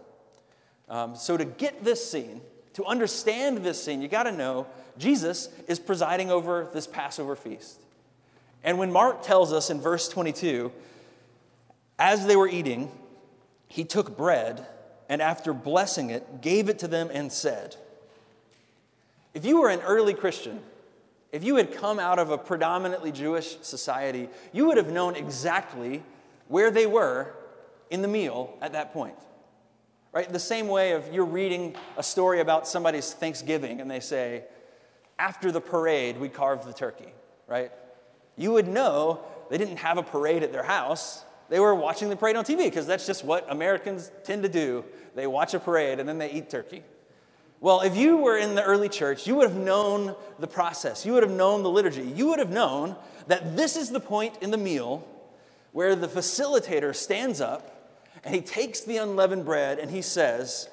Um, 0.88 1.16
so, 1.16 1.36
to 1.36 1.44
get 1.44 1.84
this 1.84 2.08
scene, 2.08 2.40
to 2.74 2.84
understand 2.84 3.58
this 3.58 3.82
scene, 3.82 4.00
you 4.00 4.08
got 4.08 4.22
to 4.22 4.32
know 4.32 4.68
Jesus 4.98 5.48
is 5.66 5.80
presiding 5.80 6.30
over 6.30 6.68
this 6.72 6.86
Passover 6.86 7.34
feast. 7.34 7.80
And 8.62 8.78
when 8.78 8.92
Mark 8.92 9.22
tells 9.22 9.52
us 9.52 9.70
in 9.70 9.80
verse 9.80 10.08
22, 10.08 10.70
as 11.98 12.24
they 12.24 12.36
were 12.36 12.48
eating, 12.48 12.90
he 13.66 13.84
took 13.84 14.16
bread 14.16 14.64
and 15.08 15.20
after 15.20 15.52
blessing 15.52 16.10
it, 16.10 16.40
gave 16.40 16.68
it 16.68 16.78
to 16.80 16.88
them 16.88 17.10
and 17.12 17.32
said, 17.32 17.74
If 19.38 19.46
you 19.46 19.60
were 19.60 19.68
an 19.68 19.78
early 19.82 20.14
Christian, 20.14 20.58
if 21.30 21.44
you 21.44 21.54
had 21.54 21.72
come 21.72 22.00
out 22.00 22.18
of 22.18 22.32
a 22.32 22.36
predominantly 22.36 23.12
Jewish 23.12 23.56
society, 23.62 24.28
you 24.52 24.66
would 24.66 24.76
have 24.78 24.90
known 24.90 25.14
exactly 25.14 26.02
where 26.48 26.72
they 26.72 26.86
were 26.86 27.32
in 27.88 28.02
the 28.02 28.08
meal 28.08 28.58
at 28.60 28.72
that 28.72 28.92
point. 28.92 29.14
Right? 30.10 30.28
The 30.28 30.40
same 30.40 30.66
way 30.66 30.90
of 30.90 31.12
you're 31.12 31.24
reading 31.24 31.76
a 31.96 32.02
story 32.02 32.40
about 32.40 32.66
somebody's 32.66 33.12
Thanksgiving 33.12 33.80
and 33.80 33.88
they 33.88 34.00
say, 34.00 34.42
after 35.20 35.52
the 35.52 35.60
parade, 35.60 36.18
we 36.18 36.28
carved 36.28 36.66
the 36.66 36.72
turkey, 36.72 37.12
right? 37.46 37.70
You 38.34 38.50
would 38.54 38.66
know 38.66 39.20
they 39.50 39.58
didn't 39.58 39.76
have 39.76 39.98
a 39.98 40.02
parade 40.02 40.42
at 40.42 40.50
their 40.50 40.64
house. 40.64 41.24
They 41.48 41.60
were 41.60 41.76
watching 41.76 42.08
the 42.08 42.16
parade 42.16 42.34
on 42.34 42.44
TV 42.44 42.64
because 42.64 42.88
that's 42.88 43.06
just 43.06 43.22
what 43.22 43.46
Americans 43.48 44.10
tend 44.24 44.42
to 44.42 44.48
do. 44.48 44.84
They 45.14 45.28
watch 45.28 45.54
a 45.54 45.60
parade 45.60 46.00
and 46.00 46.08
then 46.08 46.18
they 46.18 46.32
eat 46.32 46.50
turkey. 46.50 46.82
Well, 47.60 47.80
if 47.80 47.96
you 47.96 48.18
were 48.18 48.36
in 48.36 48.54
the 48.54 48.62
early 48.62 48.88
church, 48.88 49.26
you 49.26 49.34
would 49.36 49.48
have 49.48 49.58
known 49.58 50.14
the 50.38 50.46
process. 50.46 51.04
You 51.04 51.14
would 51.14 51.24
have 51.24 51.32
known 51.32 51.62
the 51.62 51.70
liturgy. 51.70 52.02
You 52.02 52.28
would 52.28 52.38
have 52.38 52.52
known 52.52 52.94
that 53.26 53.56
this 53.56 53.76
is 53.76 53.90
the 53.90 54.00
point 54.00 54.38
in 54.40 54.50
the 54.50 54.56
meal 54.56 55.06
where 55.72 55.96
the 55.96 56.06
facilitator 56.06 56.94
stands 56.94 57.40
up 57.40 57.74
and 58.24 58.34
he 58.34 58.40
takes 58.40 58.80
the 58.80 58.98
unleavened 58.98 59.44
bread 59.44 59.78
and 59.78 59.90
he 59.90 60.02
says, 60.02 60.68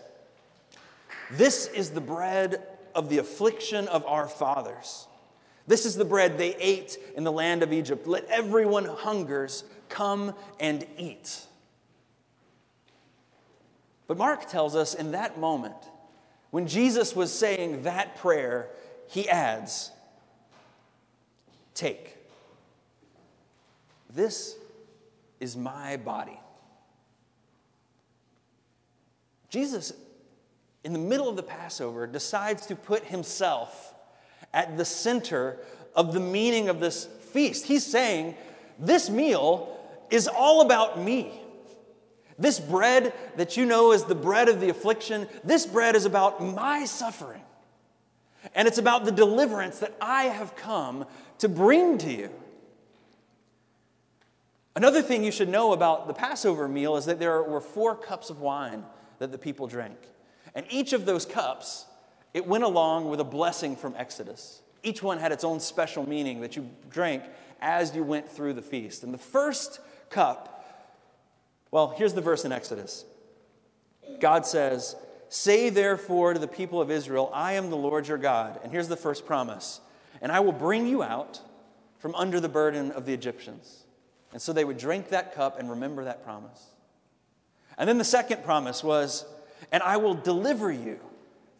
This 1.32 1.68
is 1.68 1.92
the 1.92 2.02
bread 2.02 2.62
of 2.94 3.10
the 3.10 3.18
affliction 3.18 3.88
of 3.88 4.06
our 4.06 4.28
fathers. 4.28 5.08
This 5.68 5.86
is 5.86 5.96
the 5.96 6.06
bread 6.06 6.38
they 6.38 6.56
ate 6.56 6.98
in 7.16 7.24
the 7.24 7.32
land 7.32 7.64
of 7.64 7.74
Egypt. 7.74 8.06
Let 8.06 8.26
everyone 8.26 8.86
hungers 8.86 9.64
come 9.90 10.36
and 10.60 10.86
eat. 10.98 11.42
But 14.08 14.18
Mark 14.18 14.48
tells 14.48 14.76
us 14.76 14.94
in 14.94 15.12
that 15.12 15.40
moment, 15.40 15.76
when 16.56 16.68
Jesus 16.68 17.14
was 17.14 17.34
saying 17.34 17.84
that 17.84 18.16
prayer, 18.16 18.70
he 19.10 19.28
adds, 19.28 19.92
Take. 21.74 22.16
This 24.14 24.56
is 25.42 25.58
my 25.58 25.98
body. 25.98 26.40
Jesus, 29.50 29.92
in 30.86 30.94
the 30.94 31.00
middle 31.00 31.28
of 31.28 31.36
the 31.36 31.44
Passover, 31.44 32.08
decides 32.08 32.66
to 32.68 32.76
put 32.78 33.04
himself 33.04 33.94
at 34.54 34.78
the 34.78 34.86
center 34.86 35.58
of 35.94 36.14
the 36.14 36.22
meaning 36.22 36.70
of 36.70 36.80
this 36.80 37.04
feast. 37.34 37.66
He's 37.66 37.86
saying, 37.86 38.34
This 38.80 39.10
meal 39.10 39.78
is 40.10 40.30
all 40.30 40.62
about 40.62 41.04
me. 41.04 41.38
This 42.38 42.60
bread 42.60 43.14
that 43.38 43.56
you 43.56 43.66
know 43.66 43.92
is 43.92 44.04
the 44.04 44.16
bread 44.16 44.50
of 44.50 44.60
the 44.60 44.70
affliction, 44.70 45.28
this 45.44 45.66
bread 45.66 45.96
is 45.96 46.06
about 46.06 46.44
my 46.44 46.86
suffering. 46.86 47.42
And 48.54 48.68
it's 48.68 48.78
about 48.78 49.06
the 49.06 49.12
deliverance 49.12 49.80
that 49.80 49.96
I 50.02 50.26
have 50.26 50.56
come 50.56 51.06
to 51.40 51.50
bring 51.50 51.98
to 52.00 52.12
you. 52.12 52.30
Another 54.76 55.02
thing 55.02 55.24
you 55.24 55.32
should 55.32 55.48
know 55.48 55.72
about 55.72 56.08
the 56.08 56.14
Passover 56.14 56.68
meal 56.68 56.98
is 56.98 57.06
that 57.06 57.18
there 57.18 57.42
were 57.42 57.62
four 57.62 57.96
cups 57.96 58.30
of 58.30 58.42
wine 58.42 58.84
that 59.20 59.32
the 59.32 59.38
people 59.38 59.68
drank. 59.68 59.98
And 60.54 60.66
each 60.70 60.92
of 60.92 61.06
those 61.06 61.26
cups, 61.26 61.86
it 62.34 62.46
went 62.46 62.66
along 62.66 63.10
with 63.10 63.22
a 63.22 63.26
blessing 63.26 63.78
from 63.78 63.96
Exodus. 63.98 64.62
Each 64.84 65.02
one 65.02 65.18
had 65.18 65.32
its 65.32 65.46
own 65.46 65.62
special 65.62 66.08
meaning 66.08 66.42
that 66.42 66.58
you 66.58 66.70
drank 66.90 67.24
as 67.62 67.96
you 67.96 68.04
went 68.04 68.30
through 68.30 68.54
the 68.54 68.62
feast. 68.62 69.04
And 69.04 69.14
the 69.14 69.18
first 69.18 69.80
cup 70.10 70.55
well, 71.76 71.94
here's 71.98 72.14
the 72.14 72.22
verse 72.22 72.46
in 72.46 72.54
Exodus 72.54 73.04
God 74.22 74.46
says, 74.46 74.96
Say 75.28 75.70
therefore 75.70 76.34
to 76.34 76.40
the 76.40 76.48
people 76.48 76.80
of 76.80 76.90
Israel, 76.90 77.30
I 77.34 77.56
am 77.56 77.70
the 77.70 77.76
Lord 77.76 78.08
your 78.08 78.18
God. 78.18 78.62
And 78.64 78.72
here's 78.72 78.88
the 78.88 78.96
first 78.96 79.26
promise 79.26 79.82
And 80.22 80.32
I 80.32 80.40
will 80.40 80.54
bring 80.54 80.88
you 80.88 81.04
out 81.04 81.42
from 81.98 82.16
under 82.16 82.40
the 82.40 82.48
burden 82.48 82.92
of 82.92 83.06
the 83.06 83.14
Egyptians. 83.14 83.84
And 84.32 84.42
so 84.42 84.54
they 84.54 84.64
would 84.64 84.78
drink 84.78 85.10
that 85.10 85.36
cup 85.36 85.60
and 85.60 85.70
remember 85.70 86.06
that 86.06 86.24
promise. 86.24 86.66
And 87.78 87.90
then 87.90 87.98
the 87.98 88.06
second 88.06 88.46
promise 88.46 88.82
was, 88.82 89.26
And 89.70 89.84
I 89.84 89.98
will 89.98 90.14
deliver 90.14 90.72
you 90.72 91.02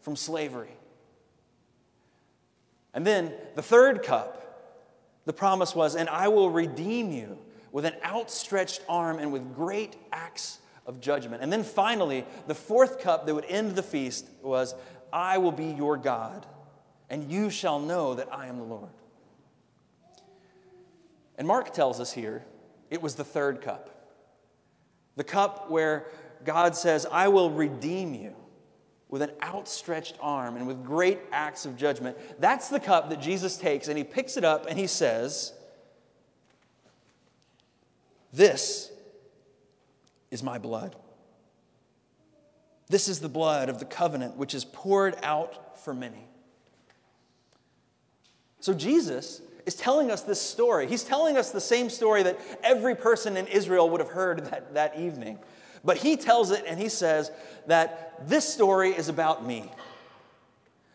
from 0.00 0.16
slavery. 0.16 0.72
And 2.94 3.06
then 3.06 3.34
the 3.54 3.60
third 3.60 4.02
cup, 4.02 4.80
the 5.26 5.34
promise 5.34 5.74
was, 5.74 5.94
And 5.94 6.08
I 6.08 6.28
will 6.28 6.48
redeem 6.48 7.12
you 7.12 7.36
with 7.76 7.84
an 7.84 7.94
outstretched 8.02 8.80
arm 8.88 9.18
and 9.18 9.30
with 9.30 9.54
great 9.54 9.96
acts 10.10 10.60
of 10.86 10.98
judgment. 10.98 11.42
And 11.42 11.52
then 11.52 11.62
finally, 11.62 12.24
the 12.46 12.54
fourth 12.54 13.00
cup 13.00 13.26
that 13.26 13.34
would 13.34 13.44
end 13.44 13.76
the 13.76 13.82
feast 13.82 14.26
was, 14.40 14.74
I 15.12 15.36
will 15.36 15.52
be 15.52 15.66
your 15.66 15.98
God, 15.98 16.46
and 17.10 17.30
you 17.30 17.50
shall 17.50 17.78
know 17.78 18.14
that 18.14 18.32
I 18.32 18.46
am 18.46 18.56
the 18.56 18.64
Lord. 18.64 18.88
And 21.36 21.46
Mark 21.46 21.74
tells 21.74 22.00
us 22.00 22.14
here 22.14 22.46
it 22.90 23.02
was 23.02 23.14
the 23.14 23.24
third 23.24 23.60
cup. 23.60 23.90
The 25.16 25.24
cup 25.24 25.70
where 25.70 26.06
God 26.46 26.74
says, 26.74 27.06
I 27.12 27.28
will 27.28 27.50
redeem 27.50 28.14
you 28.14 28.34
with 29.10 29.20
an 29.20 29.32
outstretched 29.42 30.16
arm 30.22 30.56
and 30.56 30.66
with 30.66 30.82
great 30.82 31.18
acts 31.30 31.66
of 31.66 31.76
judgment. 31.76 32.16
That's 32.40 32.70
the 32.70 32.80
cup 32.80 33.10
that 33.10 33.20
Jesus 33.20 33.58
takes, 33.58 33.88
and 33.88 33.98
he 33.98 34.04
picks 34.04 34.38
it 34.38 34.44
up 34.44 34.64
and 34.66 34.78
he 34.78 34.86
says, 34.86 35.52
this 38.32 38.90
is 40.30 40.42
my 40.42 40.58
blood. 40.58 40.96
This 42.88 43.08
is 43.08 43.20
the 43.20 43.28
blood 43.28 43.68
of 43.68 43.78
the 43.78 43.84
covenant 43.84 44.36
which 44.36 44.54
is 44.54 44.64
poured 44.64 45.16
out 45.22 45.78
for 45.80 45.92
many. 45.92 46.26
So 48.60 48.74
Jesus 48.74 49.40
is 49.64 49.74
telling 49.74 50.10
us 50.10 50.22
this 50.22 50.40
story. 50.40 50.86
He's 50.86 51.02
telling 51.02 51.36
us 51.36 51.50
the 51.50 51.60
same 51.60 51.90
story 51.90 52.22
that 52.22 52.38
every 52.62 52.94
person 52.94 53.36
in 53.36 53.46
Israel 53.48 53.90
would 53.90 54.00
have 54.00 54.10
heard 54.10 54.46
that, 54.46 54.74
that 54.74 54.98
evening. 54.98 55.38
But 55.84 55.98
he 55.98 56.16
tells 56.16 56.50
it 56.50 56.64
and 56.66 56.78
he 56.78 56.88
says 56.88 57.30
that 57.66 58.28
this 58.28 58.48
story 58.48 58.90
is 58.90 59.08
about 59.08 59.44
me. 59.44 59.70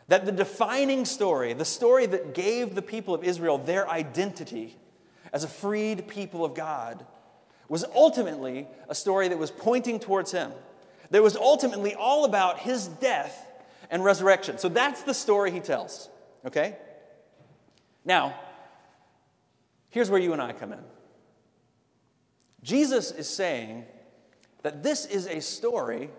That 0.08 0.26
the 0.26 0.32
defining 0.32 1.06
story, 1.06 1.54
the 1.54 1.66
story 1.66 2.06
that 2.08 2.34
gave 2.34 2.76
the 2.76 2.82
people 2.82 3.14
of 3.14 3.24
Israel 3.24 3.58
their 3.58 3.90
identity 3.90 4.78
as 5.32 5.44
a 5.44 5.48
freed 5.48 6.08
people 6.08 6.44
of 6.44 6.54
God, 6.54 7.06
was 7.72 7.86
ultimately 7.96 8.68
a 8.90 8.94
story 8.94 9.30
that 9.30 9.40
was 9.40 9.50
pointing 9.50 9.98
towards 9.98 10.30
him. 10.30 10.52
That 11.10 11.24
was 11.24 11.38
ultimately 11.38 11.96
all 11.96 12.26
about 12.26 12.60
his 12.60 12.88
death 12.88 13.48
and 13.90 14.04
resurrection. 14.04 14.58
So 14.58 14.68
that's 14.68 15.04
the 15.04 15.14
story 15.14 15.52
he 15.52 15.62
tells, 15.62 16.10
okay? 16.46 16.76
Now, 18.04 18.36
here's 19.90 20.10
where 20.10 20.20
you 20.20 20.34
and 20.34 20.42
I 20.42 20.52
come 20.52 20.74
in. 20.74 20.84
Jesus 22.62 23.10
is 23.10 23.30
saying 23.30 23.86
that 24.64 24.84
this 24.84 25.06
is 25.06 25.26
a 25.28 25.40
story 25.40 26.10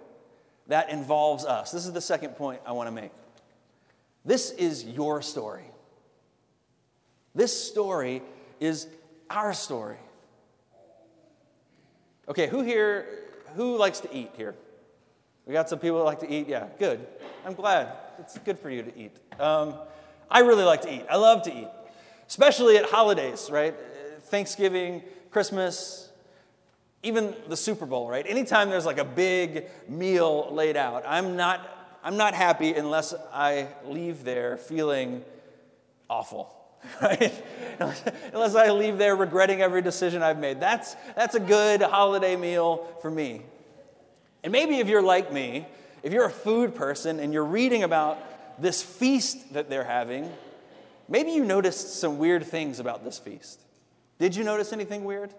that 0.68 0.88
involves 0.88 1.44
us. 1.44 1.70
This 1.70 1.84
is 1.84 1.92
the 1.92 2.00
second 2.00 2.30
point 2.30 2.62
I 2.64 2.72
want 2.72 2.86
to 2.86 2.94
make. 2.94 3.12
This 4.24 4.52
is 4.52 4.84
your 4.84 5.20
story. 5.20 5.66
This 7.34 7.68
story 7.68 8.22
is 8.58 8.86
our 9.28 9.52
story. 9.52 9.98
Okay, 12.28 12.46
who 12.46 12.62
here, 12.62 13.06
who 13.56 13.76
likes 13.76 14.00
to 14.00 14.14
eat 14.14 14.30
here? 14.36 14.54
We 15.46 15.52
got 15.52 15.68
some 15.68 15.80
people 15.80 15.98
that 15.98 16.04
like 16.04 16.20
to 16.20 16.30
eat? 16.30 16.48
Yeah, 16.48 16.68
good. 16.78 17.04
I'm 17.44 17.54
glad. 17.54 17.96
It's 18.20 18.38
good 18.38 18.58
for 18.58 18.70
you 18.70 18.82
to 18.82 18.98
eat. 18.98 19.16
Um, 19.40 19.74
I 20.30 20.40
really 20.40 20.64
like 20.64 20.82
to 20.82 20.94
eat. 20.94 21.04
I 21.10 21.16
love 21.16 21.42
to 21.42 21.54
eat, 21.54 21.68
especially 22.28 22.76
at 22.76 22.84
holidays, 22.84 23.50
right? 23.50 23.74
Thanksgiving, 24.24 25.02
Christmas, 25.30 26.10
even 27.02 27.34
the 27.48 27.56
Super 27.56 27.86
Bowl, 27.86 28.08
right? 28.08 28.24
Anytime 28.26 28.70
there's 28.70 28.86
like 28.86 28.98
a 28.98 29.04
big 29.04 29.66
meal 29.88 30.48
laid 30.52 30.76
out, 30.76 31.02
I'm 31.06 31.36
not, 31.36 31.98
I'm 32.04 32.16
not 32.16 32.34
happy 32.34 32.74
unless 32.74 33.12
I 33.32 33.66
leave 33.84 34.22
there 34.22 34.56
feeling 34.56 35.24
awful, 36.08 36.54
right? 37.02 37.32
unless 38.32 38.54
I 38.54 38.70
leave 38.70 38.98
there 38.98 39.16
regretting 39.16 39.60
every 39.60 39.82
decision 39.82 40.22
I've 40.22 40.38
made. 40.38 40.60
That's, 40.60 40.94
that's 41.16 41.34
a 41.34 41.40
good 41.40 41.82
holiday 41.82 42.36
meal 42.36 42.86
for 43.00 43.10
me. 43.10 43.42
And 44.44 44.52
maybe 44.52 44.78
if 44.78 44.88
you're 44.88 45.02
like 45.02 45.32
me, 45.32 45.66
if 46.02 46.12
you're 46.12 46.26
a 46.26 46.30
food 46.30 46.74
person 46.74 47.20
and 47.20 47.32
you're 47.32 47.44
reading 47.44 47.82
about 47.82 48.18
this 48.60 48.82
feast 48.82 49.52
that 49.54 49.70
they're 49.70 49.84
having, 49.84 50.30
maybe 51.08 51.32
you 51.32 51.44
noticed 51.44 52.00
some 52.00 52.18
weird 52.18 52.44
things 52.44 52.80
about 52.80 53.04
this 53.04 53.18
feast. 53.18 53.60
Did 54.18 54.36
you 54.36 54.44
notice 54.44 54.72
anything 54.72 55.04
weird? 55.04 55.32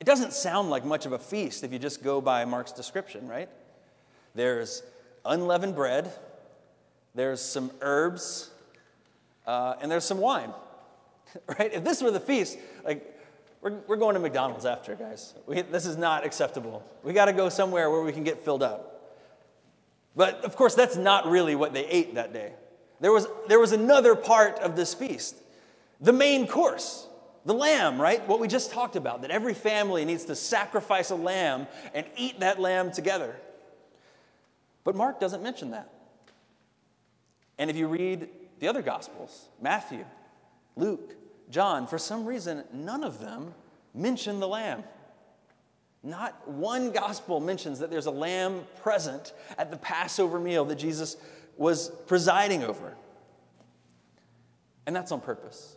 It 0.00 0.04
doesn't 0.04 0.32
sound 0.32 0.70
like 0.70 0.84
much 0.84 1.06
of 1.06 1.12
a 1.12 1.18
feast 1.18 1.64
if 1.64 1.72
you 1.72 1.78
just 1.78 2.02
go 2.02 2.20
by 2.20 2.44
Mark's 2.44 2.72
description, 2.72 3.28
right? 3.28 3.48
There's 4.34 4.82
unleavened 5.24 5.74
bread, 5.74 6.12
there's 7.14 7.40
some 7.40 7.70
herbs, 7.80 8.50
uh, 9.46 9.74
and 9.80 9.90
there's 9.90 10.04
some 10.04 10.18
wine, 10.18 10.52
right? 11.58 11.72
If 11.72 11.84
this 11.84 12.02
were 12.02 12.10
the 12.10 12.20
feast, 12.20 12.58
like, 12.84 13.10
we're, 13.60 13.78
we're 13.86 13.96
going 13.96 14.14
to 14.14 14.20
McDonald's 14.20 14.66
after, 14.66 14.94
guys. 14.94 15.34
We, 15.46 15.62
this 15.62 15.86
is 15.86 15.96
not 15.96 16.24
acceptable. 16.24 16.84
We 17.02 17.12
got 17.12 17.26
to 17.26 17.32
go 17.32 17.48
somewhere 17.48 17.90
where 17.90 18.02
we 18.02 18.12
can 18.12 18.24
get 18.24 18.44
filled 18.44 18.62
up. 18.62 18.90
But 20.14 20.44
of 20.44 20.54
course, 20.54 20.74
that's 20.74 20.96
not 20.96 21.26
really 21.26 21.54
what 21.54 21.72
they 21.72 21.86
ate 21.86 22.14
that 22.14 22.32
day. 22.32 22.52
There 23.00 23.10
was, 23.10 23.26
there 23.48 23.58
was 23.58 23.72
another 23.72 24.14
part 24.14 24.58
of 24.58 24.76
this 24.76 24.94
feast 24.94 25.36
the 26.00 26.12
main 26.12 26.46
course, 26.46 27.06
the 27.46 27.54
lamb, 27.54 28.00
right? 28.00 28.26
What 28.28 28.40
we 28.40 28.48
just 28.48 28.72
talked 28.72 28.96
about, 28.96 29.22
that 29.22 29.30
every 29.30 29.54
family 29.54 30.04
needs 30.04 30.26
to 30.26 30.36
sacrifice 30.36 31.10
a 31.10 31.14
lamb 31.14 31.66
and 31.94 32.04
eat 32.16 32.40
that 32.40 32.60
lamb 32.60 32.90
together. 32.92 33.34
But 34.82 34.96
Mark 34.96 35.18
doesn't 35.18 35.42
mention 35.42 35.70
that. 35.70 35.90
And 37.58 37.70
if 37.70 37.76
you 37.76 37.86
read 37.86 38.28
the 38.64 38.70
other 38.70 38.80
Gospels, 38.80 39.50
Matthew, 39.60 40.06
Luke, 40.74 41.16
John, 41.50 41.86
for 41.86 41.98
some 41.98 42.24
reason, 42.24 42.64
none 42.72 43.04
of 43.04 43.20
them 43.20 43.52
mention 43.92 44.40
the 44.40 44.48
lamb. 44.48 44.84
Not 46.02 46.48
one 46.48 46.90
gospel 46.90 47.40
mentions 47.40 47.80
that 47.80 47.90
there's 47.90 48.06
a 48.06 48.10
lamb 48.10 48.64
present 48.82 49.34
at 49.58 49.70
the 49.70 49.76
Passover 49.76 50.40
meal 50.40 50.64
that 50.64 50.76
Jesus 50.76 51.18
was 51.58 51.90
presiding 52.06 52.64
over. 52.64 52.94
And 54.86 54.96
that's 54.96 55.12
on 55.12 55.20
purpose. 55.20 55.76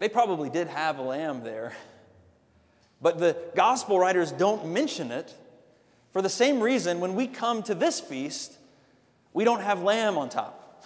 They 0.00 0.08
probably 0.08 0.50
did 0.50 0.66
have 0.66 0.98
a 0.98 1.02
lamb 1.02 1.44
there, 1.44 1.72
but 3.00 3.20
the 3.20 3.36
gospel 3.54 4.00
writers 4.00 4.32
don't 4.32 4.72
mention 4.72 5.12
it 5.12 5.32
for 6.10 6.20
the 6.20 6.28
same 6.28 6.58
reason 6.58 6.98
when 6.98 7.14
we 7.14 7.28
come 7.28 7.62
to 7.62 7.76
this 7.76 8.00
feast, 8.00 8.55
we 9.36 9.44
don't 9.44 9.60
have 9.60 9.82
lamb 9.82 10.16
on 10.16 10.30
top. 10.30 10.82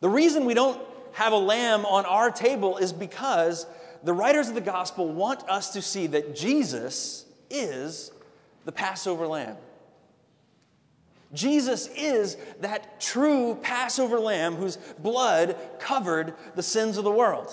The 0.00 0.08
reason 0.10 0.44
we 0.44 0.52
don't 0.52 0.78
have 1.12 1.32
a 1.32 1.38
lamb 1.38 1.86
on 1.86 2.04
our 2.04 2.30
table 2.30 2.76
is 2.76 2.92
because 2.92 3.64
the 4.04 4.12
writers 4.12 4.50
of 4.50 4.54
the 4.54 4.60
gospel 4.60 5.08
want 5.08 5.48
us 5.48 5.70
to 5.70 5.80
see 5.80 6.08
that 6.08 6.36
Jesus 6.36 7.24
is 7.48 8.12
the 8.66 8.70
Passover 8.70 9.26
lamb. 9.26 9.56
Jesus 11.32 11.88
is 11.96 12.36
that 12.60 13.00
true 13.00 13.58
Passover 13.62 14.20
lamb 14.20 14.56
whose 14.56 14.76
blood 14.98 15.56
covered 15.78 16.34
the 16.54 16.62
sins 16.62 16.98
of 16.98 17.04
the 17.04 17.10
world. 17.10 17.50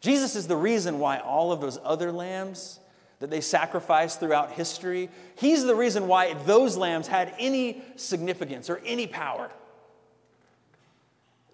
Jesus 0.00 0.34
is 0.34 0.48
the 0.48 0.56
reason 0.56 0.98
why 0.98 1.18
all 1.18 1.52
of 1.52 1.60
those 1.60 1.78
other 1.84 2.10
lambs 2.10 2.80
that 3.20 3.30
they 3.30 3.40
sacrificed 3.40 4.20
throughout 4.20 4.52
history, 4.52 5.08
he's 5.36 5.64
the 5.64 5.74
reason 5.74 6.06
why 6.06 6.34
those 6.34 6.76
lambs 6.76 7.08
had 7.08 7.34
any 7.38 7.82
significance 7.96 8.70
or 8.70 8.80
any 8.84 9.06
power. 9.06 9.50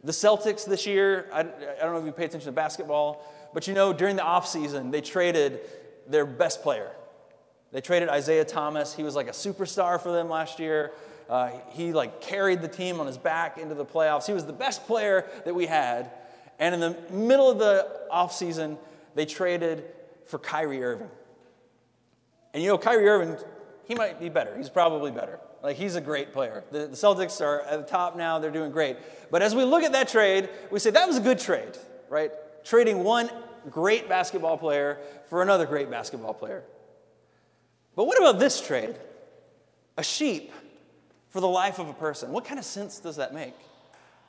The 0.03 0.13
Celtics 0.13 0.67
this 0.67 0.87
year, 0.87 1.29
I, 1.33 1.41
I 1.41 1.45
don't 1.81 1.93
know 1.93 1.99
if 1.99 2.05
you 2.05 2.13
pay 2.13 2.27
attention 2.27 2.47
to 2.47 2.53
basketball, 2.53 3.25
but 3.55 3.67
you 3.67 3.73
know, 3.73 3.93
during 3.93 4.17
the 4.17 4.23
offseason, 4.23 4.93
they 4.93 5.01
traded 5.01 5.61
their 6.07 6.27
best 6.27 6.63
player. 6.63 6.91
They 7.73 7.81
traded 7.81 8.11
Isaiah 8.11 8.45
Thomas. 8.45 8.95
He 8.95 9.03
was 9.03 9.17
like 9.17 9.29
a 9.29 9.33
superstar 9.33 10.01
for 10.01 10.13
them 10.13 10.29
last 10.29 10.61
year. 10.61 10.93
Uh, 11.29 11.51
he 11.71 11.93
like 11.93 12.21
carried 12.21 12.61
the 12.61 12.69
team 12.69 13.01
on 13.01 13.07
his 13.07 13.17
back 13.17 13.57
into 13.57 13.75
the 13.75 13.87
playoffs. 13.87 14.27
He 14.27 14.35
was 14.35 14.45
the 14.45 14.53
best 14.53 14.87
player 14.87 15.27
that 15.47 15.55
we 15.55 15.67
had. 15.67 16.11
And 16.59 16.75
in 16.75 16.81
the 16.81 16.97
middle 17.11 17.51
of 17.51 17.59
the 17.59 17.89
offseason, 18.13 18.77
they 19.15 19.25
traded 19.25 19.85
for 20.27 20.39
Kyrie 20.39 20.85
Irving. 20.85 21.11
And 22.55 22.63
you 22.63 22.69
know, 22.69 22.79
Kyrie 22.79 23.09
Irving, 23.09 23.37
he 23.87 23.95
might 23.95 24.19
be 24.19 24.29
better. 24.29 24.57
He's 24.57 24.71
probably 24.71 25.11
better. 25.11 25.41
Like, 25.63 25.77
he's 25.77 25.97
a 25.97 26.01
great 26.01 26.33
player. 26.33 26.63
The, 26.71 26.87
the, 26.87 26.97
Celtics 26.97 27.41
are 27.41 27.63
at 27.63 27.79
the 27.81 27.87
top 27.87 28.17
now, 28.17 28.39
they're 28.39 28.51
doing 28.51 28.71
great. 28.71 28.97
But 29.31 29.43
as 29.43 29.55
we 29.55 29.65
look 29.65 29.83
at 29.83 29.93
that 29.93 30.09
trade, 30.09 30.49
we 30.71 30.79
say 30.79 30.91
that 30.91 31.07
was 31.07 31.17
a 31.17 31.21
good 31.21 31.39
trade, 31.39 31.77
right? 32.09 32.31
Trading 32.65 33.03
one 33.03 33.31
great 33.71 34.09
basketball 34.09 34.57
player 34.57 34.99
for 35.29 35.43
another 35.43 35.67
great 35.67 35.91
basketball 35.91 36.35
player. 36.35 36.63
But 37.97 38.05
what 38.05 38.19
about 38.19 38.39
this 38.39 38.61
trade? 38.61 38.95
A 39.97 40.05
sheep 40.05 40.53
for 41.31 41.41
the 41.41 41.49
life 41.49 41.79
of 41.79 41.89
a 41.89 41.95
person. 41.95 42.31
What 42.31 42.45
kind 42.45 42.59
of 42.59 42.65
sense 42.65 43.01
does 43.01 43.17
that 43.17 43.35
make? 43.35 43.55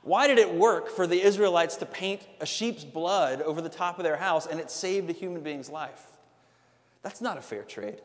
Why 0.02 0.26
did 0.26 0.38
it 0.38 0.52
work 0.52 0.88
for 0.88 1.06
the 1.06 1.20
Israelites 1.20 1.76
to 1.76 1.86
paint 1.86 2.22
a 2.40 2.46
sheep's 2.46 2.84
blood 2.84 3.42
over 3.42 3.60
the 3.60 3.68
top 3.68 3.98
of 3.98 4.04
their 4.04 4.16
house 4.16 4.46
and 4.46 4.58
it 4.58 4.70
saved 4.70 5.10
a 5.10 5.12
human 5.12 5.42
being's 5.42 5.68
life? 5.68 6.06
That's 7.02 7.20
not 7.20 7.36
a 7.36 7.42
fair 7.42 7.62
trade. 7.62 8.00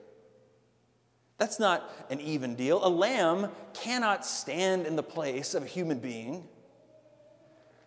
That's 1.41 1.59
not 1.59 1.91
an 2.11 2.21
even 2.21 2.53
deal. 2.53 2.85
A 2.85 2.87
lamb 2.87 3.49
cannot 3.73 4.27
stand 4.27 4.85
in 4.85 4.95
the 4.95 5.01
place 5.01 5.55
of 5.55 5.63
a 5.63 5.65
human 5.65 5.97
being. 5.97 6.43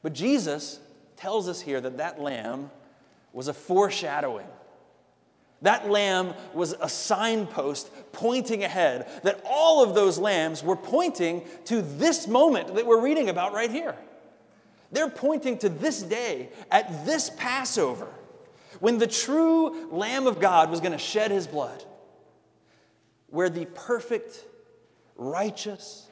But 0.02 0.12
Jesus 0.12 0.80
tells 1.14 1.48
us 1.48 1.60
here 1.60 1.80
that 1.80 1.98
that 1.98 2.20
lamb 2.20 2.72
was 3.32 3.46
a 3.46 3.54
foreshadowing. 3.54 4.48
That 5.62 5.88
lamb 5.88 6.34
was 6.52 6.74
a 6.80 6.88
signpost 6.88 7.92
pointing 8.10 8.64
ahead, 8.64 9.08
that 9.22 9.40
all 9.48 9.84
of 9.84 9.94
those 9.94 10.18
lambs 10.18 10.64
were 10.64 10.74
pointing 10.74 11.44
to 11.66 11.80
this 11.80 12.26
moment 12.26 12.74
that 12.74 12.84
we're 12.84 13.00
reading 13.00 13.28
about 13.28 13.52
right 13.52 13.70
here. 13.70 13.94
They're 14.90 15.08
pointing 15.08 15.58
to 15.58 15.68
this 15.68 16.02
day, 16.02 16.48
at 16.72 17.06
this 17.06 17.30
Passover, 17.30 18.08
when 18.80 18.98
the 18.98 19.06
true 19.06 19.92
Lamb 19.92 20.26
of 20.26 20.40
God 20.40 20.72
was 20.72 20.80
going 20.80 20.90
to 20.90 20.98
shed 20.98 21.30
his 21.30 21.46
blood 21.46 21.84
where 23.34 23.50
the 23.50 23.64
perfect, 23.64 24.44
righteous, 25.16 26.06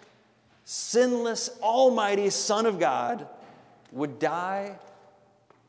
sinless, 0.65 1.51
almighty 1.63 2.29
Son 2.31 2.67
of 2.67 2.81
God 2.81 3.29
would 3.93 4.19
die 4.19 4.77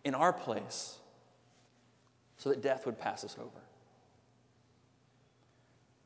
in 0.04 0.16
our 0.16 0.34
place 0.34 0.98
so 2.38 2.50
that 2.50 2.64
death 2.64 2.88
would 2.88 3.00
pass 3.00 3.24
us 3.24 3.36
over, 3.40 3.62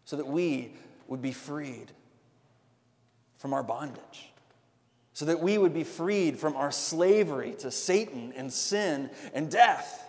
so 0.04 0.18
that 0.18 0.28
we 0.28 0.74
would 1.08 1.22
be 1.22 1.32
freed 1.32 1.94
from 3.38 3.54
our 3.54 3.64
bondage, 3.64 4.34
so 5.14 5.24
that 5.24 5.40
we 5.40 5.58
would 5.58 5.74
be 5.74 5.86
freed 5.86 6.38
from 6.38 6.58
our 6.58 6.74
slavery 6.74 7.56
to 7.60 7.72
Satan 7.72 8.34
and 8.36 8.52
sin 8.52 9.10
and 9.34 9.50
death. 9.50 10.04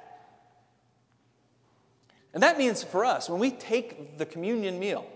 And 2.35 2.43
that 2.43 2.59
means 2.59 2.83
for 2.83 3.05
us, 3.05 3.31
when 3.31 3.39
we 3.39 3.53
take 3.53 4.19
the 4.19 4.27
communion 4.27 4.81
meal, 4.81 5.09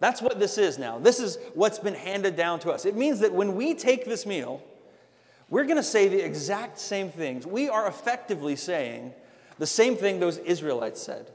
that's 0.00 0.22
what 0.22 0.40
this 0.40 0.56
is 0.56 0.78
now. 0.78 0.98
This 0.98 1.20
is 1.20 1.38
what's 1.54 1.78
been 1.78 1.94
handed 1.94 2.34
down 2.34 2.58
to 2.60 2.72
us. 2.72 2.86
It 2.86 2.96
means 2.96 3.20
that 3.20 3.32
when 3.32 3.54
we 3.54 3.74
take 3.74 4.06
this 4.06 4.24
meal, 4.24 4.62
we're 5.50 5.64
going 5.64 5.76
to 5.76 5.82
say 5.82 6.08
the 6.08 6.24
exact 6.24 6.78
same 6.78 7.10
things. 7.10 7.46
We 7.46 7.68
are 7.68 7.86
effectively 7.86 8.56
saying 8.56 9.12
the 9.58 9.66
same 9.66 9.96
thing 9.96 10.18
those 10.18 10.38
Israelites 10.38 11.02
said. 11.02 11.30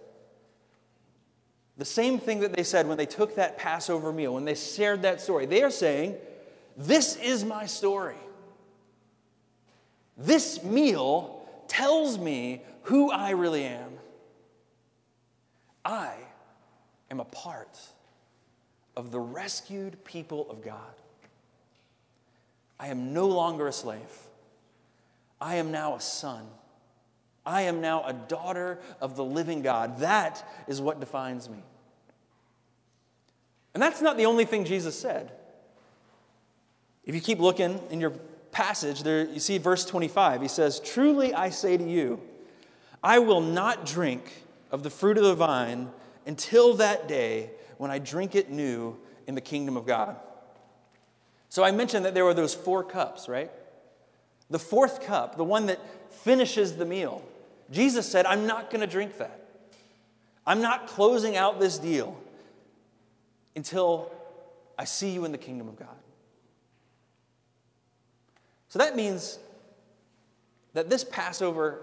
The 1.78 1.86
same 1.86 2.18
thing 2.20 2.40
that 2.40 2.54
they 2.54 2.64
said 2.64 2.88
when 2.88 2.98
they 2.98 3.06
took 3.06 3.36
that 3.36 3.58
Passover 3.58 4.12
meal, 4.12 4.34
when 4.34 4.46
they 4.46 4.56
shared 4.56 5.04
that 5.04 5.22
story. 5.22 5.46
They 5.46 5.62
are 5.62 5.70
saying, 5.70 6.16
This 6.76 7.18
is 7.18 7.44
my 7.46 7.68
story. 7.68 8.16
This 10.18 10.64
meal 10.64 11.46
tells 11.68 12.18
me 12.18 12.64
who 12.84 13.12
I 13.12 13.32
really 13.32 13.66
am. 13.66 13.92
I 15.84 16.14
am 17.12 17.20
a 17.20 17.26
part 17.26 17.78
of 18.96 19.12
the 19.12 19.20
rescued 19.20 20.04
people 20.06 20.50
of 20.50 20.64
God. 20.64 20.80
I 22.80 22.88
am 22.88 23.14
no 23.14 23.28
longer 23.28 23.68
a 23.68 23.74
slave. 23.74 24.00
I 25.40 25.56
am 25.56 25.72
now 25.72 25.96
a 25.96 26.02
son. 26.02 26.46
I 27.46 27.64
am 27.64 27.80
now 27.80 28.04
a 28.06 28.14
daughter 28.14 28.80
of 29.02 29.16
the 29.16 29.24
living 29.24 29.62
God. 29.62 30.00
That 30.00 30.48
is 30.68 30.82
what 30.82 31.00
defines 31.00 31.50
me. 31.50 31.60
And 33.74 33.84
that's 33.84 34.02
not 34.02 34.18
the 34.18 34.26
only 34.26 34.46
thing 34.46 34.66
Jesus 34.66 34.98
said. 34.98 35.32
If 37.04 37.14
you 37.14 37.22
keep 37.22 37.40
looking 37.40 37.80
in 37.92 38.02
your 38.02 38.14
passage, 38.52 39.04
there 39.04 39.26
you 39.26 39.40
see 39.40 39.58
verse 39.58 39.86
25. 39.86 40.42
He 40.42 40.48
says, 40.48 40.80
Truly 40.80 41.34
I 41.34 41.50
say 41.50 41.78
to 41.78 41.84
you, 41.84 42.22
I 43.04 43.20
will 43.20 43.42
not 43.42 43.86
drink 43.86 44.32
of 44.72 44.82
the 44.82 44.90
fruit 44.90 45.18
of 45.18 45.24
the 45.24 45.36
vine 45.36 45.90
until 46.26 46.74
that 46.76 47.08
day 47.08 47.52
when 47.78 47.92
I 47.92 48.00
drink 48.00 48.36
it 48.36 48.50
new 48.50 48.98
in 49.28 49.36
the 49.36 49.42
kingdom 49.42 49.78
of 49.78 49.86
God. 49.86 50.16
So 51.50 51.64
I 51.64 51.72
mentioned 51.72 52.06
that 52.06 52.14
there 52.14 52.26
were 52.26 52.34
those 52.34 52.54
four 52.54 52.84
cups, 52.84 53.30
right? 53.30 53.52
The 54.50 54.60
fourth 54.60 55.02
cup, 55.04 55.38
the 55.38 55.44
one 55.44 55.68
that 55.68 55.80
finishes 56.12 56.76
the 56.76 56.86
meal, 56.86 57.24
Jesus 57.72 58.10
said, 58.10 58.26
I'm 58.26 58.46
not 58.46 58.70
going 58.70 58.82
to 58.82 58.88
drink 58.88 59.18
that. 59.18 59.42
I'm 60.46 60.62
not 60.62 60.88
closing 60.88 61.36
out 61.36 61.60
this 61.60 61.80
deal 61.80 62.16
until 63.56 64.12
I 64.78 64.84
see 64.84 65.10
you 65.10 65.26
in 65.26 65.32
the 65.32 65.38
kingdom 65.38 65.68
of 65.68 65.78
God. 65.78 65.88
So 68.70 68.80
that 68.80 68.96
means 68.96 69.40
that 70.74 70.90
this 70.90 71.04
Passover 71.04 71.80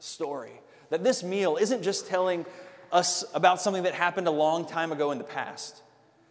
story, 0.00 0.60
that 0.90 1.04
this 1.04 1.22
meal 1.22 1.56
isn't 1.56 1.82
just 1.82 2.08
telling 2.08 2.44
us 2.92 3.24
about 3.34 3.60
something 3.60 3.84
that 3.84 3.94
happened 3.94 4.26
a 4.26 4.32
long 4.32 4.66
time 4.66 4.92
ago 4.92 5.10
in 5.10 5.18
the 5.18 5.24
past. 5.24 5.82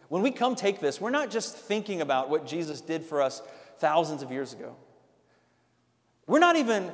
When 0.10 0.22
we 0.22 0.32
come 0.32 0.56
take 0.56 0.80
this, 0.80 1.00
we're 1.00 1.10
not 1.12 1.30
just 1.30 1.56
thinking 1.56 2.02
about 2.02 2.30
what 2.30 2.46
Jesus 2.46 2.82
did 2.82 3.04
for 3.04 3.22
us 3.22 3.42
thousands 3.78 4.24
of 4.24 4.32
years 4.32 4.54
ago. 4.54 4.76
We're 6.28 6.40
not 6.40 6.56
even 6.56 6.92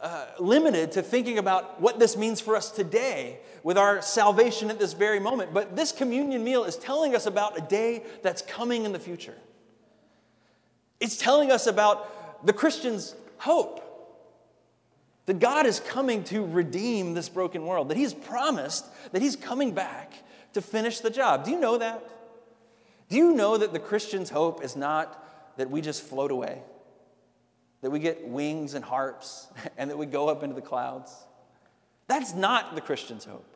uh, 0.00 0.26
limited 0.38 0.92
to 0.92 1.02
thinking 1.02 1.38
about 1.38 1.80
what 1.80 1.98
this 1.98 2.16
means 2.16 2.40
for 2.40 2.56
us 2.56 2.70
today 2.70 3.40
with 3.62 3.76
our 3.76 4.00
salvation 4.00 4.70
at 4.70 4.78
this 4.78 4.92
very 4.92 5.20
moment. 5.20 5.52
But 5.52 5.76
this 5.76 5.92
communion 5.92 6.44
meal 6.44 6.64
is 6.64 6.76
telling 6.76 7.14
us 7.14 7.26
about 7.26 7.58
a 7.58 7.60
day 7.60 8.04
that's 8.22 8.42
coming 8.42 8.84
in 8.84 8.92
the 8.92 8.98
future. 8.98 9.36
It's 11.00 11.16
telling 11.16 11.50
us 11.50 11.66
about 11.66 12.46
the 12.46 12.52
Christian's 12.52 13.14
hope 13.38 13.89
that 15.26 15.38
God 15.38 15.66
is 15.66 15.80
coming 15.80 16.24
to 16.24 16.44
redeem 16.44 17.14
this 17.14 17.28
broken 17.28 17.66
world, 17.66 17.88
that 17.88 17.96
He's 17.96 18.14
promised 18.14 18.86
that 19.12 19.22
He's 19.22 19.36
coming 19.36 19.72
back 19.72 20.12
to 20.54 20.60
finish 20.60 21.00
the 21.00 21.10
job. 21.10 21.44
Do 21.44 21.50
you 21.50 21.60
know 21.60 21.78
that? 21.78 22.02
Do 23.08 23.16
you 23.16 23.32
know 23.34 23.56
that 23.56 23.72
the 23.72 23.78
Christian's 23.78 24.30
hope 24.30 24.64
is 24.64 24.76
not 24.76 25.24
that 25.56 25.70
we 25.70 25.80
just 25.80 26.02
float 26.02 26.30
away, 26.30 26.62
that 27.82 27.90
we 27.90 27.98
get 27.98 28.26
wings 28.26 28.74
and 28.74 28.84
harps, 28.84 29.48
and 29.76 29.90
that 29.90 29.98
we 29.98 30.06
go 30.06 30.28
up 30.28 30.42
into 30.42 30.54
the 30.54 30.62
clouds? 30.62 31.14
That's 32.06 32.34
not 32.34 32.74
the 32.74 32.80
Christian's 32.80 33.24
hope. 33.24 33.46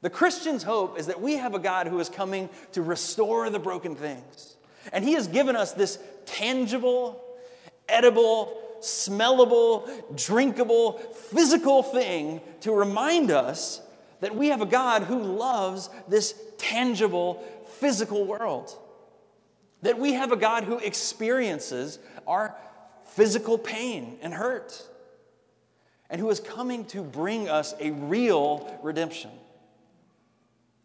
The 0.00 0.10
Christian's 0.10 0.62
hope 0.62 0.98
is 0.98 1.06
that 1.06 1.20
we 1.20 1.34
have 1.36 1.54
a 1.54 1.58
God 1.58 1.88
who 1.88 1.98
is 1.98 2.08
coming 2.08 2.48
to 2.72 2.82
restore 2.82 3.50
the 3.50 3.58
broken 3.58 3.96
things. 3.96 4.56
And 4.92 5.04
He 5.04 5.14
has 5.14 5.26
given 5.26 5.56
us 5.56 5.72
this 5.72 5.98
tangible, 6.24 7.22
edible, 7.88 8.56
smellable, 8.80 9.88
drinkable, 10.16 10.92
physical 10.92 11.82
thing 11.82 12.40
to 12.60 12.72
remind 12.72 13.30
us 13.30 13.80
that 14.20 14.34
we 14.34 14.48
have 14.48 14.60
a 14.60 14.66
God 14.66 15.04
who 15.04 15.20
loves 15.20 15.90
this 16.08 16.34
tangible, 16.58 17.44
physical 17.78 18.24
world. 18.24 18.76
That 19.82 19.98
we 19.98 20.14
have 20.14 20.32
a 20.32 20.36
God 20.36 20.64
who 20.64 20.78
experiences 20.78 21.98
our 22.26 22.54
physical 23.04 23.58
pain 23.58 24.18
and 24.22 24.34
hurt, 24.34 24.82
and 26.10 26.20
who 26.20 26.28
is 26.30 26.40
coming 26.40 26.84
to 26.86 27.02
bring 27.02 27.48
us 27.48 27.74
a 27.80 27.90
real 27.92 28.78
redemption. 28.82 29.30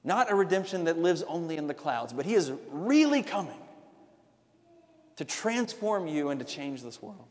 Not 0.03 0.31
a 0.31 0.35
redemption 0.35 0.83
that 0.85 0.99
lives 0.99 1.23
only 1.23 1.57
in 1.57 1.67
the 1.67 1.73
clouds, 1.73 2.13
but 2.13 2.25
He 2.25 2.35
is 2.35 2.51
really 2.69 3.23
coming 3.23 3.59
to 5.15 5.25
transform 5.25 6.07
you 6.07 6.29
and 6.29 6.39
to 6.39 6.45
change 6.45 6.81
this 6.81 7.01
world. 7.01 7.27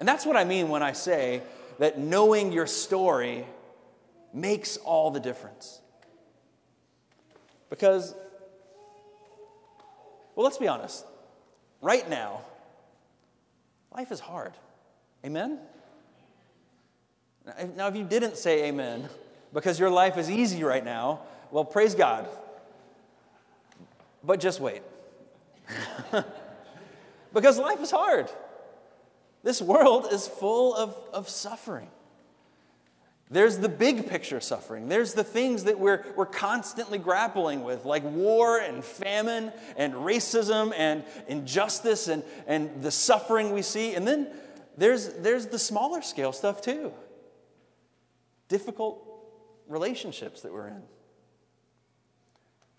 And 0.00 0.08
that's 0.08 0.24
what 0.24 0.36
I 0.36 0.44
mean 0.44 0.70
when 0.70 0.82
I 0.82 0.92
say 0.92 1.42
that 1.78 1.98
knowing 1.98 2.52
your 2.52 2.66
story 2.66 3.44
makes 4.32 4.78
all 4.78 5.10
the 5.10 5.20
difference. 5.20 5.80
Because, 7.68 8.14
well, 10.34 10.44
let's 10.44 10.58
be 10.58 10.68
honest. 10.68 11.04
Right 11.82 12.08
now, 12.08 12.40
life 13.94 14.10
is 14.10 14.20
hard. 14.20 14.52
Amen? 15.24 15.58
Now, 17.76 17.88
if 17.88 17.96
you 17.96 18.04
didn't 18.04 18.36
say 18.36 18.68
amen 18.68 19.08
because 19.52 19.78
your 19.78 19.90
life 19.90 20.16
is 20.16 20.30
easy 20.30 20.62
right 20.64 20.84
now, 20.84 21.20
well, 21.50 21.64
praise 21.64 21.94
God. 21.94 22.28
But 24.22 24.40
just 24.40 24.60
wait. 24.60 24.82
because 27.34 27.58
life 27.58 27.80
is 27.80 27.90
hard. 27.90 28.30
This 29.42 29.62
world 29.62 30.08
is 30.10 30.26
full 30.26 30.74
of, 30.74 30.96
of 31.12 31.28
suffering. 31.28 31.88
There's 33.32 33.58
the 33.58 33.68
big 33.68 34.08
picture 34.08 34.40
suffering. 34.40 34.88
There's 34.88 35.14
the 35.14 35.22
things 35.22 35.64
that 35.64 35.78
we're, 35.78 36.04
we're 36.16 36.26
constantly 36.26 36.98
grappling 36.98 37.62
with, 37.62 37.84
like 37.84 38.02
war 38.02 38.58
and 38.58 38.84
famine 38.84 39.52
and 39.76 39.94
racism 39.94 40.72
and 40.76 41.04
injustice 41.28 42.08
and, 42.08 42.24
and 42.48 42.82
the 42.82 42.90
suffering 42.90 43.52
we 43.52 43.62
see. 43.62 43.94
And 43.94 44.06
then 44.06 44.26
there's, 44.76 45.12
there's 45.14 45.46
the 45.46 45.60
smaller 45.60 46.02
scale 46.02 46.32
stuff 46.32 46.60
too 46.60 46.92
difficult 48.48 49.06
relationships 49.68 50.42
that 50.42 50.52
we're 50.52 50.66
in, 50.66 50.82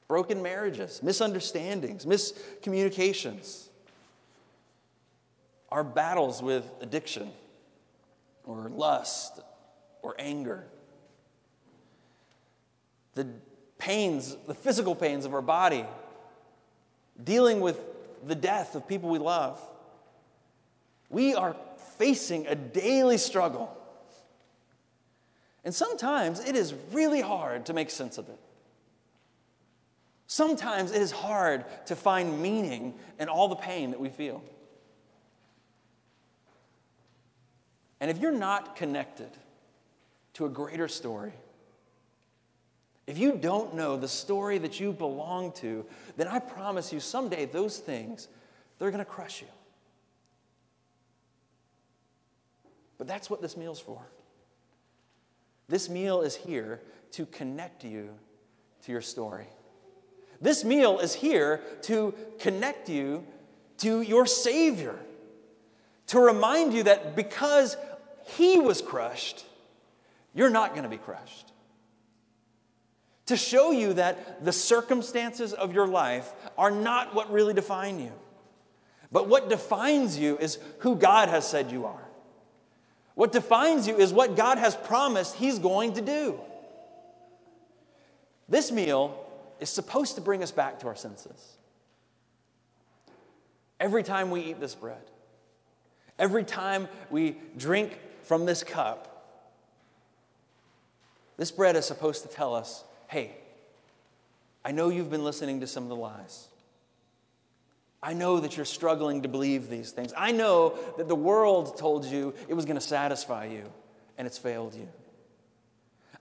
broken 0.09 0.41
marriages, 0.41 1.01
misunderstandings, 1.01 2.05
miscommunications 2.05 3.69
our 5.71 5.83
battles 5.83 6.41
with 6.41 6.69
addiction 6.81 7.31
or 8.43 8.69
lust 8.69 9.39
or 10.01 10.15
anger. 10.19 10.65
The 13.15 13.27
pains, 13.77 14.35
the 14.47 14.53
physical 14.53 14.95
pains 14.95 15.25
of 15.25 15.33
our 15.33 15.41
body, 15.41 15.85
dealing 17.23 17.61
with 17.61 17.79
the 18.25 18.35
death 18.35 18.75
of 18.75 18.87
people 18.87 19.09
we 19.09 19.19
love. 19.19 19.59
We 21.09 21.35
are 21.35 21.55
facing 21.97 22.47
a 22.47 22.55
daily 22.55 23.17
struggle. 23.17 23.77
And 25.63 25.73
sometimes 25.73 26.39
it 26.39 26.55
is 26.55 26.73
really 26.91 27.21
hard 27.21 27.67
to 27.67 27.73
make 27.73 27.89
sense 27.89 28.17
of 28.17 28.27
it. 28.29 28.39
Sometimes 30.27 30.91
it 30.91 31.01
is 31.01 31.11
hard 31.11 31.65
to 31.87 31.95
find 31.95 32.41
meaning 32.41 32.93
in 33.19 33.27
all 33.27 33.49
the 33.49 33.55
pain 33.55 33.91
that 33.91 33.99
we 33.99 34.09
feel. 34.09 34.41
And 38.01 38.11
if 38.11 38.17
you're 38.17 38.31
not 38.31 38.75
connected 38.75 39.29
to 40.33 40.45
a 40.45 40.49
greater 40.49 40.89
story, 40.89 41.31
if 43.07 43.17
you 43.17 43.37
don't 43.37 43.75
know 43.75 43.95
the 43.95 44.07
story 44.07 44.57
that 44.57 44.79
you 44.79 44.91
belong 44.91 45.51
to, 45.53 45.85
then 46.17 46.27
I 46.27 46.39
promise 46.39 46.91
you 46.91 46.99
someday 46.99 47.45
those 47.45 47.77
things, 47.77 48.27
they're 48.79 48.91
going 48.91 49.03
to 49.03 49.09
crush 49.09 49.41
you. 49.41 49.47
But 52.97 53.07
that's 53.07 53.29
what 53.29 53.41
this 53.41 53.55
meal's 53.55 53.79
for. 53.79 54.01
This 55.67 55.89
meal 55.89 56.21
is 56.21 56.35
here 56.35 56.81
to 57.11 57.25
connect 57.27 57.83
you 57.83 58.09
to 58.83 58.91
your 58.91 59.01
story. 59.01 59.47
This 60.39 60.63
meal 60.63 60.99
is 60.99 61.13
here 61.13 61.61
to 61.83 62.13
connect 62.39 62.89
you 62.89 63.25
to 63.77 64.01
your 64.01 64.25
Savior, 64.25 64.99
to 66.07 66.19
remind 66.19 66.73
you 66.73 66.83
that 66.83 67.15
because 67.15 67.75
he 68.25 68.59
was 68.59 68.81
crushed, 68.81 69.45
you're 70.33 70.49
not 70.49 70.71
going 70.71 70.83
to 70.83 70.89
be 70.89 70.97
crushed. 70.97 71.51
To 73.27 73.37
show 73.37 73.71
you 73.71 73.93
that 73.93 74.43
the 74.43 74.51
circumstances 74.51 75.53
of 75.53 75.73
your 75.73 75.87
life 75.87 76.31
are 76.57 76.71
not 76.71 77.15
what 77.15 77.31
really 77.31 77.53
define 77.53 77.99
you, 77.99 78.11
but 79.11 79.27
what 79.27 79.49
defines 79.49 80.17
you 80.17 80.37
is 80.37 80.57
who 80.79 80.95
God 80.95 81.29
has 81.29 81.47
said 81.47 81.71
you 81.71 81.85
are. 81.85 82.07
What 83.15 83.31
defines 83.31 83.87
you 83.87 83.97
is 83.97 84.11
what 84.13 84.35
God 84.35 84.57
has 84.57 84.75
promised 84.75 85.35
He's 85.35 85.59
going 85.59 85.93
to 85.93 86.01
do. 86.01 86.39
This 88.49 88.71
meal 88.71 89.17
is 89.59 89.69
supposed 89.69 90.15
to 90.15 90.21
bring 90.21 90.43
us 90.43 90.51
back 90.51 90.79
to 90.79 90.87
our 90.87 90.95
senses. 90.95 91.57
Every 93.79 94.03
time 94.03 94.31
we 94.31 94.41
eat 94.41 94.59
this 94.59 94.75
bread, 94.75 95.01
Every 96.21 96.43
time 96.43 96.87
we 97.09 97.35
drink 97.57 97.97
from 98.23 98.45
this 98.45 98.63
cup, 98.63 99.07
this 101.37 101.51
bread 101.51 101.75
is 101.75 101.85
supposed 101.85 102.23
to 102.23 102.29
tell 102.29 102.55
us 102.55 102.83
hey, 103.07 103.35
I 104.63 104.71
know 104.71 104.87
you've 104.89 105.09
been 105.09 105.25
listening 105.25 105.59
to 105.59 105.67
some 105.67 105.83
of 105.83 105.89
the 105.89 105.95
lies. 105.95 106.47
I 108.01 108.13
know 108.13 108.39
that 108.39 108.55
you're 108.55 108.65
struggling 108.65 109.23
to 109.23 109.27
believe 109.27 109.69
these 109.69 109.91
things. 109.91 110.13
I 110.17 110.31
know 110.31 110.75
that 110.97 111.07
the 111.07 111.15
world 111.15 111.77
told 111.77 112.05
you 112.05 112.33
it 112.47 112.53
was 112.53 112.65
going 112.65 112.77
to 112.77 112.81
satisfy 112.81 113.45
you, 113.45 113.63
and 114.17 114.25
it's 114.25 114.37
failed 114.37 114.73
you. 114.73 114.87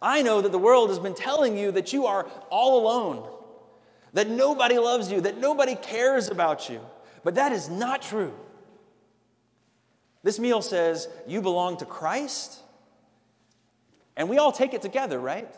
I 0.03 0.23
know 0.23 0.41
that 0.41 0.53
the 0.53 0.59
world 0.59 0.89
has 0.89 0.99
been 0.99 1.15
telling 1.15 1.57
you 1.57 1.73
that 1.73 1.93
you 1.93 2.07
are 2.07 2.25
all 2.51 2.81
alone, 2.81 3.29
that 4.15 4.29
nobody 4.29 4.79
loves 4.79 5.13
you, 5.13 5.21
that 5.23 5.39
nobody 5.39 5.75
cares 5.75 6.29
about 6.29 6.69
you. 6.69 6.81
But 7.23 7.35
that 7.37 7.53
is 7.53 7.69
not 7.69 8.03
true. 8.03 8.35
This 10.23 10.39
meal 10.39 10.63
says 10.63 11.09
you 11.27 11.41
belong 11.41 11.79
to 11.79 11.85
Christ, 11.85 12.61
and 14.17 14.29
we 14.29 14.39
all 14.39 14.53
take 14.53 14.75
it 14.75 14.83
together, 14.83 15.19
right? 15.19 15.49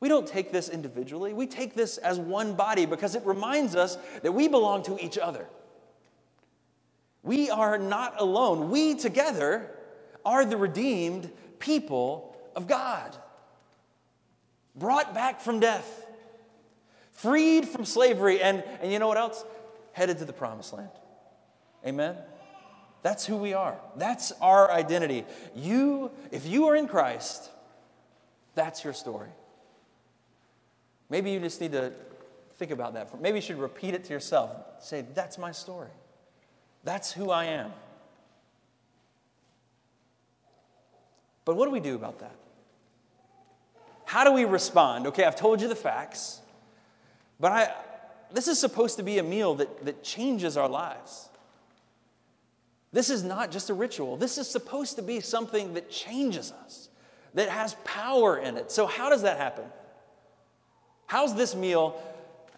We 0.00 0.08
don't 0.08 0.26
take 0.26 0.50
this 0.50 0.68
individually. 0.68 1.32
We 1.32 1.46
take 1.46 1.74
this 1.74 1.96
as 1.96 2.18
one 2.18 2.54
body 2.54 2.86
because 2.86 3.14
it 3.14 3.24
reminds 3.24 3.76
us 3.76 3.96
that 4.22 4.32
we 4.32 4.48
belong 4.48 4.82
to 4.84 4.98
each 5.02 5.16
other. 5.16 5.46
We 7.22 7.50
are 7.50 7.78
not 7.78 8.20
alone. 8.20 8.68
We 8.68 8.96
together 8.96 9.70
are 10.24 10.44
the 10.44 10.56
redeemed 10.56 11.30
people 11.60 12.36
of 12.56 12.66
God, 12.66 13.16
brought 14.74 15.14
back 15.14 15.40
from 15.40 15.60
death, 15.60 16.06
freed 17.12 17.68
from 17.68 17.84
slavery, 17.84 18.42
and, 18.42 18.64
and 18.80 18.92
you 18.92 18.98
know 18.98 19.06
what 19.06 19.18
else? 19.18 19.44
Headed 19.92 20.18
to 20.18 20.24
the 20.24 20.32
promised 20.32 20.72
land. 20.72 20.90
Amen? 21.86 22.16
That's 23.02 23.26
who 23.26 23.36
we 23.36 23.52
are. 23.52 23.76
That's 23.96 24.32
our 24.40 24.70
identity. 24.70 25.24
You, 25.54 26.10
if 26.30 26.46
you 26.46 26.68
are 26.68 26.76
in 26.76 26.86
Christ, 26.86 27.50
that's 28.54 28.84
your 28.84 28.92
story. 28.92 29.30
Maybe 31.10 31.30
you 31.32 31.40
just 31.40 31.60
need 31.60 31.72
to 31.72 31.92
think 32.56 32.70
about 32.70 32.94
that. 32.94 33.20
Maybe 33.20 33.38
you 33.38 33.42
should 33.42 33.58
repeat 33.58 33.94
it 33.94 34.04
to 34.04 34.12
yourself. 34.12 34.50
Say, 34.80 35.04
That's 35.14 35.36
my 35.36 35.52
story. 35.52 35.90
That's 36.84 37.12
who 37.12 37.30
I 37.30 37.44
am. 37.46 37.72
But 41.44 41.56
what 41.56 41.66
do 41.66 41.72
we 41.72 41.80
do 41.80 41.96
about 41.96 42.20
that? 42.20 42.36
How 44.04 44.24
do 44.24 44.32
we 44.32 44.44
respond? 44.44 45.06
Okay, 45.08 45.24
I've 45.24 45.36
told 45.36 45.60
you 45.60 45.68
the 45.68 45.74
facts, 45.74 46.40
but 47.40 47.50
I, 47.50 47.74
this 48.32 48.46
is 48.46 48.60
supposed 48.60 48.96
to 48.98 49.02
be 49.02 49.18
a 49.18 49.22
meal 49.22 49.54
that, 49.56 49.84
that 49.84 50.04
changes 50.04 50.56
our 50.56 50.68
lives. 50.68 51.28
This 52.92 53.08
is 53.08 53.22
not 53.22 53.50
just 53.50 53.70
a 53.70 53.74
ritual. 53.74 54.16
This 54.16 54.36
is 54.38 54.48
supposed 54.48 54.96
to 54.96 55.02
be 55.02 55.20
something 55.20 55.74
that 55.74 55.90
changes 55.90 56.52
us, 56.64 56.88
that 57.34 57.48
has 57.48 57.74
power 57.84 58.38
in 58.38 58.56
it. 58.56 58.70
So, 58.70 58.86
how 58.86 59.08
does 59.08 59.22
that 59.22 59.38
happen? 59.38 59.64
How's 61.06 61.34
this 61.34 61.54
meal, 61.54 62.00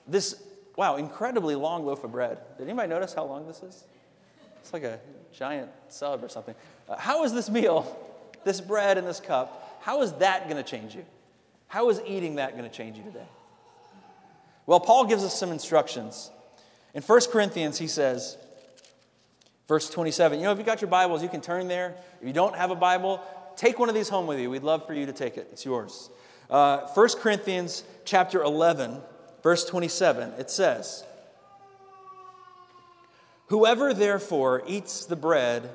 this, 0.07 0.43
wow, 0.77 0.97
incredibly 0.97 1.55
long 1.55 1.87
loaf 1.87 2.05
of 2.05 2.13
bread? 2.13 2.39
Did 2.59 2.65
anybody 2.65 2.89
notice 2.89 3.15
how 3.15 3.25
long 3.25 3.47
this 3.47 3.63
is? 3.63 3.85
It's 4.61 4.73
like 4.73 4.85
a 4.85 4.99
giant 5.33 5.71
sub 5.89 6.25
or 6.25 6.29
something. 6.29 6.55
Uh, 6.89 6.97
how 6.97 7.25
is 7.25 7.33
this 7.33 7.51
meal, 7.51 7.97
this 8.45 8.61
bread 8.61 8.99
and 8.99 9.07
this 9.07 9.21
cup, 9.21 9.79
how 9.83 10.03
is 10.03 10.13
that 10.15 10.49
going 10.49 10.63
to 10.63 10.69
change 10.69 10.95
you? 10.95 11.05
How 11.69 11.91
is 11.91 12.01
eating 12.07 12.37
that 12.37 12.57
going 12.57 12.69
to 12.69 12.75
change 12.75 12.97
you 12.97 13.05
today? 13.05 13.27
Well, 14.67 14.81
Paul 14.81 15.05
gives 15.07 15.23
us 15.25 15.39
some 15.39 15.51
instructions. 15.51 16.31
In 16.95 17.03
1 17.03 17.21
Corinthians, 17.31 17.79
he 17.79 17.87
says, 17.87 18.39
verse 19.69 19.89
27, 19.91 20.39
you 20.39 20.45
know, 20.45 20.53
if 20.53 20.59
you've 20.59 20.67
got 20.67 20.81
your 20.81 20.91
Bibles, 20.91 21.23
you 21.23 21.29
can 21.29 21.41
turn 21.41 21.69
there. 21.69 21.97
If 22.21 22.27
you 22.27 22.33
don't 22.33 22.55
have 22.57 22.71
a 22.71 22.77
Bible, 22.77 23.21
take 23.57 23.79
one 23.79 23.89
of 23.89 23.95
these 23.95 24.09
home 24.09 24.27
with 24.27 24.39
you. 24.39 24.51
We'd 24.51 24.63
love 24.63 24.87
for 24.87 24.95
you 24.95 25.07
to 25.07 25.13
take 25.13 25.37
it, 25.37 25.49
it's 25.53 25.65
yours. 25.65 26.11
Uh, 26.51 26.87
1 26.89 27.09
Corinthians 27.21 27.85
chapter 28.05 28.43
11, 28.43 28.99
verse 29.43 29.65
27, 29.65 30.35
it 30.39 30.51
says, 30.51 31.05
Whoever 33.49 33.93
therefore 33.93 34.63
eats 34.67 35.05
the 35.07 35.17
bread 35.17 35.71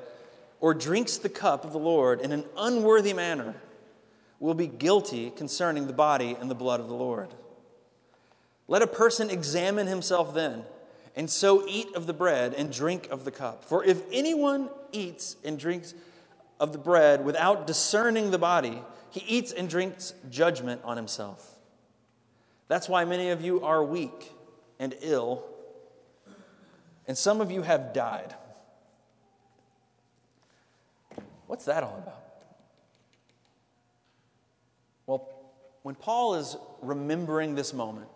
or 0.60 0.74
drinks 0.74 1.16
the 1.16 1.28
cup 1.28 1.64
of 1.64 1.72
the 1.72 1.78
Lord 1.78 2.20
in 2.20 2.32
an 2.32 2.44
unworthy 2.56 3.12
manner 3.12 3.54
will 4.38 4.54
be 4.54 4.66
guilty 4.66 5.30
concerning 5.30 5.86
the 5.86 5.92
body 5.92 6.36
and 6.38 6.50
the 6.50 6.54
blood 6.54 6.80
of 6.80 6.88
the 6.88 6.94
Lord. 6.94 7.28
Let 8.66 8.82
a 8.82 8.86
person 8.86 9.30
examine 9.30 9.86
himself 9.86 10.34
then, 10.34 10.64
and 11.16 11.28
so 11.28 11.66
eat 11.66 11.94
of 11.94 12.06
the 12.06 12.12
bread 12.12 12.54
and 12.54 12.72
drink 12.72 13.08
of 13.10 13.24
the 13.24 13.30
cup. 13.30 13.64
For 13.64 13.84
if 13.84 14.02
anyone 14.12 14.70
eats 14.92 15.36
and 15.44 15.58
drinks 15.58 15.94
of 16.58 16.72
the 16.72 16.78
bread 16.78 17.24
without 17.24 17.66
discerning 17.66 18.30
the 18.30 18.38
body, 18.38 18.82
he 19.10 19.20
eats 19.26 19.52
and 19.52 19.68
drinks 19.68 20.14
judgment 20.30 20.80
on 20.84 20.96
himself. 20.96 21.58
That's 22.68 22.88
why 22.88 23.04
many 23.04 23.30
of 23.30 23.40
you 23.42 23.64
are 23.64 23.82
weak 23.82 24.32
and 24.78 24.94
ill, 25.00 25.44
and 27.08 27.18
some 27.18 27.40
of 27.40 27.50
you 27.50 27.62
have 27.62 27.92
died. 27.92 28.34
What's 31.48 31.64
that 31.64 31.82
all 31.82 31.98
about? 31.98 32.22
Well, 35.06 35.28
when 35.82 35.96
Paul 35.96 36.36
is 36.36 36.56
remembering 36.80 37.56
this 37.56 37.74
moment, 37.74 38.08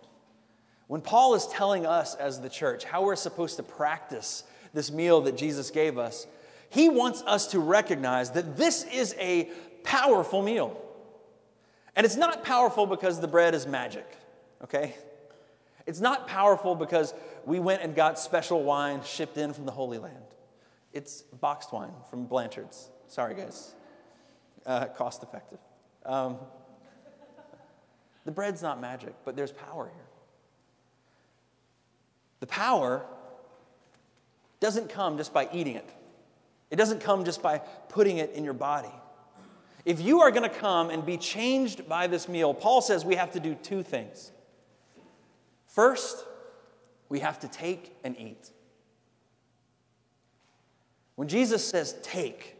when 0.86 1.00
Paul 1.00 1.34
is 1.34 1.46
telling 1.46 1.86
us 1.86 2.14
as 2.14 2.40
the 2.40 2.48
church 2.48 2.84
how 2.84 3.02
we're 3.02 3.16
supposed 3.16 3.56
to 3.56 3.62
practice 3.62 4.44
this 4.72 4.90
meal 4.90 5.22
that 5.22 5.36
Jesus 5.36 5.70
gave 5.70 5.98
us, 5.98 6.26
he 6.68 6.88
wants 6.88 7.22
us 7.26 7.48
to 7.48 7.60
recognize 7.60 8.32
that 8.32 8.56
this 8.56 8.84
is 8.84 9.14
a 9.18 9.50
powerful 9.84 10.42
meal. 10.42 10.80
And 11.96 12.04
it's 12.04 12.16
not 12.16 12.44
powerful 12.44 12.86
because 12.86 13.20
the 13.20 13.28
bread 13.28 13.54
is 13.54 13.66
magic, 13.66 14.06
okay? 14.64 14.94
It's 15.86 16.00
not 16.00 16.26
powerful 16.26 16.74
because 16.74 17.14
we 17.44 17.60
went 17.60 17.82
and 17.82 17.94
got 17.94 18.18
special 18.18 18.62
wine 18.62 19.02
shipped 19.04 19.36
in 19.36 19.52
from 19.52 19.66
the 19.66 19.72
Holy 19.72 19.98
Land. 19.98 20.16
It's 20.92 21.22
boxed 21.22 21.72
wine 21.72 21.92
from 22.10 22.26
Blanchard's. 22.26 22.88
Sorry, 23.06 23.34
guys. 23.34 23.74
Uh, 24.66 24.86
cost 24.86 25.22
effective. 25.22 25.58
Um, 26.04 26.38
the 28.24 28.32
bread's 28.32 28.62
not 28.62 28.80
magic, 28.80 29.14
but 29.24 29.36
there's 29.36 29.52
power 29.52 29.90
here. 29.94 30.06
The 32.44 32.48
power 32.48 33.02
doesn't 34.60 34.90
come 34.90 35.16
just 35.16 35.32
by 35.32 35.48
eating 35.50 35.76
it, 35.76 35.88
it 36.70 36.76
doesn't 36.76 37.00
come 37.00 37.24
just 37.24 37.40
by 37.40 37.62
putting 37.88 38.18
it 38.18 38.32
in 38.32 38.44
your 38.44 38.52
body. 38.52 38.92
If 39.86 40.02
you 40.02 40.20
are 40.20 40.30
going 40.30 40.42
to 40.42 40.54
come 40.54 40.90
and 40.90 41.06
be 41.06 41.16
changed 41.16 41.88
by 41.88 42.06
this 42.06 42.28
meal, 42.28 42.52
Paul 42.52 42.82
says 42.82 43.02
we 43.02 43.14
have 43.14 43.32
to 43.32 43.40
do 43.40 43.54
two 43.54 43.82
things. 43.82 44.30
First, 45.68 46.26
we 47.08 47.20
have 47.20 47.40
to 47.40 47.48
take 47.48 47.96
and 48.04 48.14
eat. 48.20 48.50
When 51.16 51.28
Jesus 51.28 51.66
says, 51.66 51.96
take, 52.02 52.56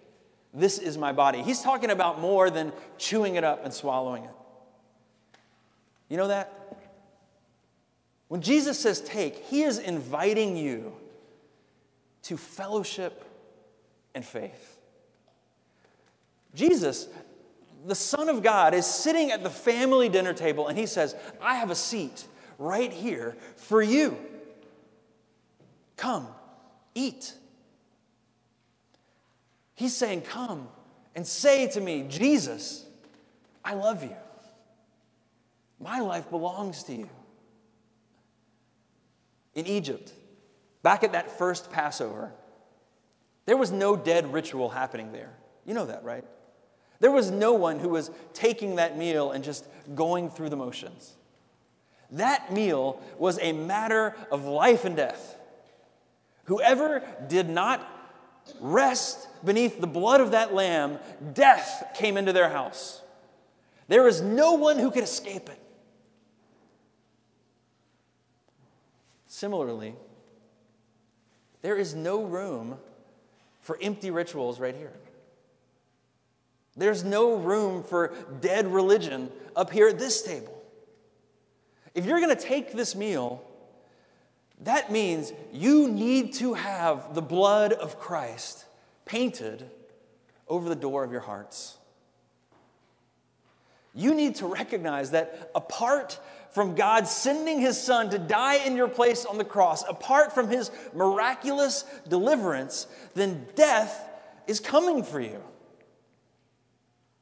this 0.54 0.78
is 0.78 0.96
my 0.96 1.12
body, 1.12 1.42
he's 1.42 1.60
talking 1.60 1.90
about 1.90 2.22
more 2.22 2.48
than 2.48 2.72
chewing 2.96 3.34
it 3.34 3.44
up 3.44 3.66
and 3.66 3.74
swallowing 3.74 4.24
it. 4.24 4.34
You 6.08 6.16
know 6.16 6.28
that? 6.28 6.74
When 8.28 8.40
Jesus 8.40 8.78
says 8.78 9.00
take, 9.00 9.36
he 9.46 9.62
is 9.62 9.78
inviting 9.78 10.56
you 10.56 10.92
to 12.22 12.36
fellowship 12.36 13.24
and 14.14 14.24
faith. 14.24 14.78
Jesus, 16.54 17.08
the 17.86 17.94
Son 17.94 18.28
of 18.28 18.42
God, 18.42 18.74
is 18.74 18.86
sitting 18.86 19.30
at 19.30 19.42
the 19.42 19.50
family 19.50 20.08
dinner 20.08 20.32
table 20.32 20.68
and 20.68 20.78
he 20.78 20.86
says, 20.86 21.14
I 21.40 21.56
have 21.56 21.70
a 21.70 21.74
seat 21.74 22.26
right 22.58 22.92
here 22.92 23.36
for 23.56 23.82
you. 23.82 24.16
Come, 25.96 26.26
eat. 26.94 27.34
He's 29.74 29.94
saying, 29.94 30.22
Come 30.22 30.68
and 31.14 31.26
say 31.26 31.68
to 31.68 31.80
me, 31.80 32.06
Jesus, 32.08 32.84
I 33.64 33.74
love 33.74 34.02
you. 34.02 34.16
My 35.80 36.00
life 36.00 36.30
belongs 36.30 36.82
to 36.84 36.94
you. 36.94 37.10
In 39.54 39.66
Egypt, 39.66 40.12
back 40.82 41.04
at 41.04 41.12
that 41.12 41.38
first 41.38 41.70
Passover, 41.70 42.32
there 43.46 43.56
was 43.56 43.70
no 43.70 43.96
dead 43.96 44.32
ritual 44.32 44.70
happening 44.70 45.12
there. 45.12 45.34
You 45.64 45.74
know 45.74 45.86
that, 45.86 46.04
right? 46.04 46.24
There 47.00 47.10
was 47.10 47.30
no 47.30 47.52
one 47.52 47.78
who 47.78 47.90
was 47.90 48.10
taking 48.32 48.76
that 48.76 48.96
meal 48.96 49.30
and 49.30 49.44
just 49.44 49.66
going 49.94 50.30
through 50.30 50.48
the 50.48 50.56
motions. 50.56 51.14
That 52.10 52.52
meal 52.52 53.00
was 53.18 53.38
a 53.40 53.52
matter 53.52 54.14
of 54.30 54.44
life 54.44 54.84
and 54.84 54.96
death. 54.96 55.36
Whoever 56.44 57.02
did 57.28 57.48
not 57.48 57.86
rest 58.60 59.26
beneath 59.44 59.80
the 59.80 59.86
blood 59.86 60.20
of 60.20 60.32
that 60.32 60.54
lamb, 60.54 60.98
death 61.32 61.92
came 61.94 62.16
into 62.16 62.32
their 62.32 62.50
house. 62.50 63.00
There 63.88 64.06
is 64.06 64.20
no 64.20 64.54
one 64.54 64.78
who 64.78 64.90
could 64.90 65.04
escape 65.04 65.48
it. 65.48 65.60
Similarly, 69.34 69.96
there 71.60 71.76
is 71.76 71.92
no 71.92 72.22
room 72.22 72.78
for 73.62 73.76
empty 73.82 74.12
rituals 74.12 74.60
right 74.60 74.76
here. 74.76 74.92
There's 76.76 77.02
no 77.02 77.34
room 77.34 77.82
for 77.82 78.12
dead 78.40 78.72
religion 78.72 79.32
up 79.56 79.72
here 79.72 79.88
at 79.88 79.98
this 79.98 80.22
table. 80.22 80.56
If 81.96 82.06
you're 82.06 82.20
going 82.20 82.36
to 82.36 82.40
take 82.40 82.74
this 82.74 82.94
meal, 82.94 83.42
that 84.60 84.92
means 84.92 85.32
you 85.52 85.88
need 85.88 86.34
to 86.34 86.54
have 86.54 87.12
the 87.16 87.22
blood 87.22 87.72
of 87.72 87.98
Christ 87.98 88.66
painted 89.04 89.68
over 90.46 90.68
the 90.68 90.76
door 90.76 91.02
of 91.02 91.10
your 91.10 91.22
hearts. 91.22 91.76
You 93.94 94.14
need 94.14 94.36
to 94.36 94.46
recognize 94.46 95.12
that 95.12 95.50
apart 95.54 96.18
from 96.50 96.74
God 96.74 97.06
sending 97.06 97.60
his 97.60 97.80
son 97.80 98.10
to 98.10 98.18
die 98.18 98.56
in 98.64 98.76
your 98.76 98.88
place 98.88 99.24
on 99.24 99.38
the 99.38 99.44
cross, 99.44 99.84
apart 99.88 100.32
from 100.32 100.48
his 100.48 100.70
miraculous 100.94 101.84
deliverance, 102.08 102.86
then 103.14 103.46
death 103.54 104.08
is 104.46 104.60
coming 104.60 105.02
for 105.02 105.20
you. 105.20 105.40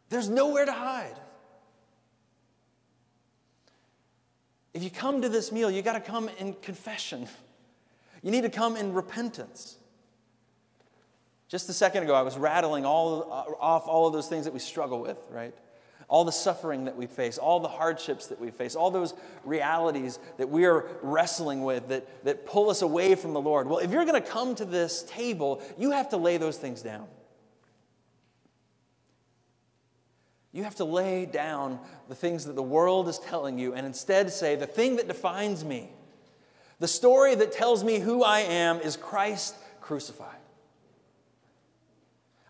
There's 0.09 0.29
nowhere 0.29 0.67
to 0.67 0.73
hide. 0.73 1.19
If 4.75 4.83
you 4.83 4.91
come 4.91 5.23
to 5.23 5.29
this 5.29 5.53
meal, 5.53 5.71
you 5.71 5.83
got 5.83 5.95
to 5.95 6.01
come 6.01 6.31
in 6.39 6.55
confession. 6.55 7.29
You 8.23 8.31
need 8.31 8.43
to 8.43 8.51
come 8.51 8.77
in 8.77 8.95
repentance. 8.95 9.77
Just 11.49 11.69
a 11.69 11.75
second 11.75 12.05
ago, 12.05 12.15
I 12.15 12.23
was 12.23 12.39
rattling 12.39 12.87
all, 12.87 13.31
uh, 13.31 13.63
off 13.63 13.87
all 13.87 14.07
of 14.07 14.15
those 14.15 14.29
things 14.29 14.47
that 14.47 14.55
we 14.55 14.61
struggle 14.61 15.01
with, 15.01 15.19
right? 15.31 15.55
All 16.13 16.27
the 16.27 16.31
suffering 16.31 16.85
that 16.85 16.95
we 16.95 17.07
face, 17.07 17.39
all 17.39 17.59
the 17.59 17.69
hardships 17.69 18.27
that 18.27 18.39
we 18.39 18.51
face, 18.51 18.75
all 18.75 18.91
those 18.91 19.15
realities 19.47 20.19
that 20.37 20.47
we 20.47 20.67
are 20.67 20.85
wrestling 21.01 21.65
with 21.65 21.89
that, 21.89 22.23
that 22.27 22.45
pull 22.45 22.69
us 22.69 22.83
away 22.83 23.15
from 23.15 23.33
the 23.33 23.41
Lord. 23.41 23.67
Well, 23.67 23.79
if 23.79 23.91
you're 23.91 24.05
going 24.05 24.23
to 24.23 24.29
come 24.29 24.55
to 24.57 24.67
this 24.67 25.05
table, 25.05 25.63
you 25.79 25.93
have 25.93 26.11
to 26.11 26.19
lay 26.19 26.37
those 26.37 26.59
things 26.59 26.83
down. 26.83 27.07
You 30.53 30.65
have 30.65 30.75
to 30.77 30.85
lay 30.85 31.25
down 31.25 31.79
the 32.11 32.15
things 32.15 32.45
that 32.45 32.57
the 32.57 32.63
world 32.63 33.09
is 33.09 33.19
telling 33.19 33.59
you 33.59 33.73
and 33.73 33.87
instead 33.87 34.31
say, 34.31 34.55
the 34.55 34.67
thing 34.67 34.97
that 34.97 35.09
defines 35.09 35.65
me, 35.65 35.89
the 36.79 36.89
story 36.89 37.35
that 37.37 37.53
tells 37.53 37.83
me 37.83 38.01
who 38.01 38.23
I 38.23 38.41
am 38.41 38.81
is 38.81 38.99
Christ 38.99 39.55
crucified. 39.81 40.29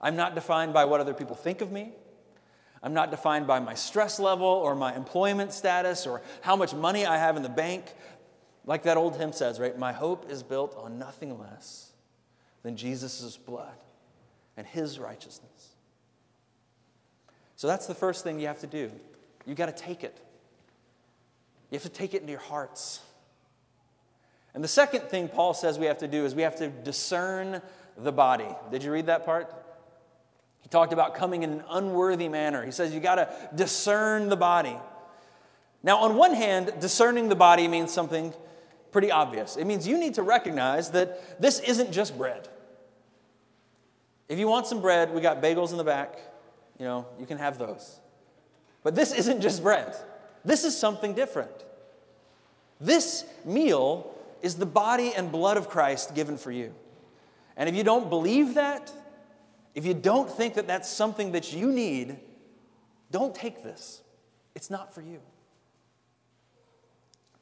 I'm 0.01 0.17
not 0.17 0.35
defined 0.35 0.73
by 0.73 0.85
what 0.85 1.01
other 1.01 1.15
people 1.15 1.37
think 1.37 1.61
of 1.61 1.71
me. 1.71 1.93
I'm 2.83 2.95
not 2.95 3.11
defined 3.11 3.47
by 3.47 3.61
my 3.61 3.75
stress 3.75 4.19
level 4.19 4.47
or 4.47 4.75
my 4.75 4.95
employment 4.97 5.53
status 5.53 6.07
or 6.07 6.21
how 6.41 6.57
much 6.57 6.75
money 6.75 7.07
I 7.07 7.17
have 7.17 7.37
in 7.37 7.43
the 7.43 7.49
bank. 7.49 7.85
Like 8.65 8.83
that 8.85 8.97
old 8.97 9.17
hymn 9.17 9.33
says, 9.33 9.61
right? 9.61 9.77
My 9.79 9.93
hope 9.93 10.31
is 10.31 10.43
built 10.43 10.77
on 10.77 10.99
nothing 10.99 11.39
less 11.39 11.93
than 12.63 12.77
Jesus' 12.77 13.37
blood 13.37 13.75
and 14.57 14.67
his 14.67 14.99
righteousness. 14.99 15.69
So 17.57 17.69
that's 17.69 17.87
the 17.87 17.95
first 17.95 18.25
thing 18.25 18.41
you 18.41 18.49
have 18.49 18.61
to 18.61 18.67
do. 18.67 18.91
You 19.47 19.55
got 19.55 19.67
to 19.67 19.83
take 19.85 20.03
it. 20.03 20.19
You 21.71 21.77
have 21.77 21.85
to 21.85 21.89
take 21.89 22.15
it 22.15 22.21
into 22.21 22.33
your 22.33 22.41
hearts. 22.41 23.01
And 24.55 24.63
the 24.63 24.69
second 24.69 25.03
thing 25.03 25.29
Paul 25.29 25.55
says 25.55 25.79
we 25.79 25.87
have 25.87 25.99
to 25.99 26.09
do 26.09 26.25
is 26.25 26.35
we 26.35 26.43
have 26.43 26.57
to 26.57 26.69
discern 26.69 27.63
the 27.97 28.13
body. 28.13 28.49
Did 28.71 28.83
you 28.83 28.93
read 28.93 29.07
that 29.07 29.25
part? 29.25 29.55
He 30.63 30.69
talked 30.69 30.93
about 30.93 31.15
coming 31.15 31.43
in 31.43 31.53
an 31.53 31.65
unworthy 31.69 32.29
manner. 32.29 32.65
He 32.65 32.71
says 32.71 32.95
you 32.95 33.01
got 33.01 33.17
to 33.17 33.29
discern 33.55 34.29
the 34.29 34.37
body. 34.37 34.77
Now, 35.83 35.99
on 35.99 36.17
one 36.17 36.35
hand, 36.35 36.73
discerning 36.81 37.29
the 37.29 37.35
body 37.35 37.69
means 37.69 37.93
something 37.93 38.33
pretty 38.93 39.11
obvious. 39.11 39.57
It 39.57 39.67
means 39.67 39.87
you 39.87 39.99
need 39.99 40.15
to 40.15 40.23
recognize 40.23 40.91
that 40.93 41.41
this 41.41 41.59
isn't 41.61 41.93
just 41.93 42.17
bread. 42.17 42.49
If 44.29 44.39
you 44.39 44.47
want 44.47 44.67
some 44.67 44.81
bread, 44.81 45.13
we 45.13 45.21
got 45.21 45.43
bagels 45.43 45.73
in 45.73 45.79
the 45.79 45.85
back. 45.85 46.19
You 46.79 46.85
know, 46.85 47.07
you 47.19 47.27
can 47.27 47.39
have 47.39 47.59
those. 47.59 47.99
But 48.83 48.95
this 48.95 49.13
isn't 49.13 49.41
just 49.41 49.63
bread. 49.63 49.95
This 50.45 50.65
is 50.65 50.79
something 50.79 51.15
different. 51.15 51.51
This 52.81 53.25
meal 53.45 54.13
is 54.41 54.57
the 54.57 54.67
body 54.67 55.13
and 55.15 55.31
blood 55.31 55.57
of 55.57 55.69
Christ 55.69 56.15
given 56.15 56.37
for 56.37 56.51
you. 56.51 56.75
And 57.57 57.69
if 57.69 57.75
you 57.75 57.85
don't 57.85 58.09
believe 58.09 58.55
that, 58.55 58.93
if 59.75 59.87
you 59.87 59.95
don't 59.95 60.29
think 60.29 60.55
that 60.55 60.67
that's 60.67 60.89
something 60.89 61.33
that 61.33 61.53
you 61.53 61.73
need, 61.73 62.19
don't 63.11 63.35
take 63.35 63.63
this. 63.63 64.03
It's 64.55 64.71
not 64.71 64.95
for 64.95 65.01
you. 65.01 65.21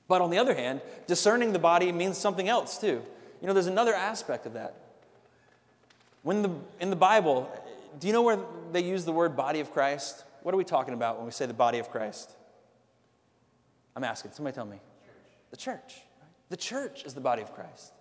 But 0.09 0.21
on 0.21 0.31
the 0.31 0.39
other 0.39 0.55
hand, 0.55 0.81
discerning 1.07 1.53
the 1.53 1.59
body 1.59 1.93
means 1.93 2.19
something 2.19 2.49
else 2.49 2.79
too. 2.79 3.03
You 3.41 3.47
know, 3.47 3.53
there's 3.53 3.69
another 3.69 3.95
aspect 3.95 4.47
of 4.47 4.55
that. 4.55 4.75
When 6.23 6.43
the, 6.43 6.51
in 6.81 6.91
the 6.91 6.97
Bible, 6.97 7.51
do 7.99 8.07
you 8.07 8.13
know 8.13 8.23
where 8.23 8.39
they 8.73 8.83
use 8.83 9.05
the 9.05 9.13
word 9.13 9.37
body 9.37 9.61
of 9.61 9.73
Christ? 9.73 10.25
What 10.43 10.55
are 10.55 10.59
we 10.59 10.65
talking 10.65 10.95
about 10.95 11.17
when 11.17 11.27
we 11.27 11.33
say 11.33 11.47
the 11.47 11.55
body 11.55 11.79
of 11.79 11.91
Christ? 11.91 12.33
I'm 13.97 14.05
asking. 14.05 14.33
Somebody 14.33 14.55
tell 14.55 14.67
me. 14.67 14.81
The 15.51 15.57
church. 15.57 16.03
The 16.49 16.57
church 16.57 17.05
is 17.05 17.15
the 17.15 17.21
body 17.21 17.43
of 17.43 17.55
Christ. 17.55 17.93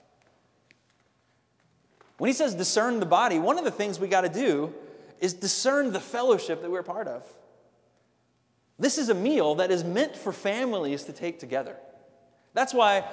When 2.19 2.27
he 2.27 2.33
says 2.33 2.53
discern 2.53 2.99
the 2.99 3.05
body, 3.05 3.39
one 3.39 3.57
of 3.57 3.63
the 3.63 3.71
things 3.71 3.97
we 3.97 4.09
got 4.09 4.21
to 4.21 4.29
do 4.29 4.73
is 5.19 5.33
discern 5.33 5.93
the 5.93 6.01
fellowship 6.01 6.61
that 6.61 6.69
we're 6.69 6.83
part 6.83 7.07
of. 7.07 7.25
This 8.77 8.97
is 8.97 9.07
a 9.07 9.13
meal 9.13 9.55
that 9.55 9.71
is 9.71 9.85
meant 9.85 10.17
for 10.17 10.33
families 10.33 11.05
to 11.05 11.13
take 11.13 11.39
together. 11.39 11.77
That's 12.53 12.73
why 12.73 13.05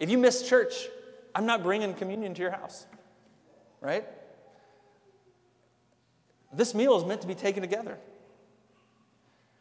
if 0.00 0.10
you 0.10 0.18
miss 0.18 0.48
church, 0.48 0.88
I'm 1.32 1.46
not 1.46 1.62
bringing 1.62 1.94
communion 1.94 2.34
to 2.34 2.42
your 2.42 2.50
house, 2.50 2.86
right? 3.80 4.04
This 6.52 6.74
meal 6.74 6.96
is 6.96 7.04
meant 7.04 7.20
to 7.20 7.28
be 7.28 7.36
taken 7.36 7.62
together. 7.62 7.98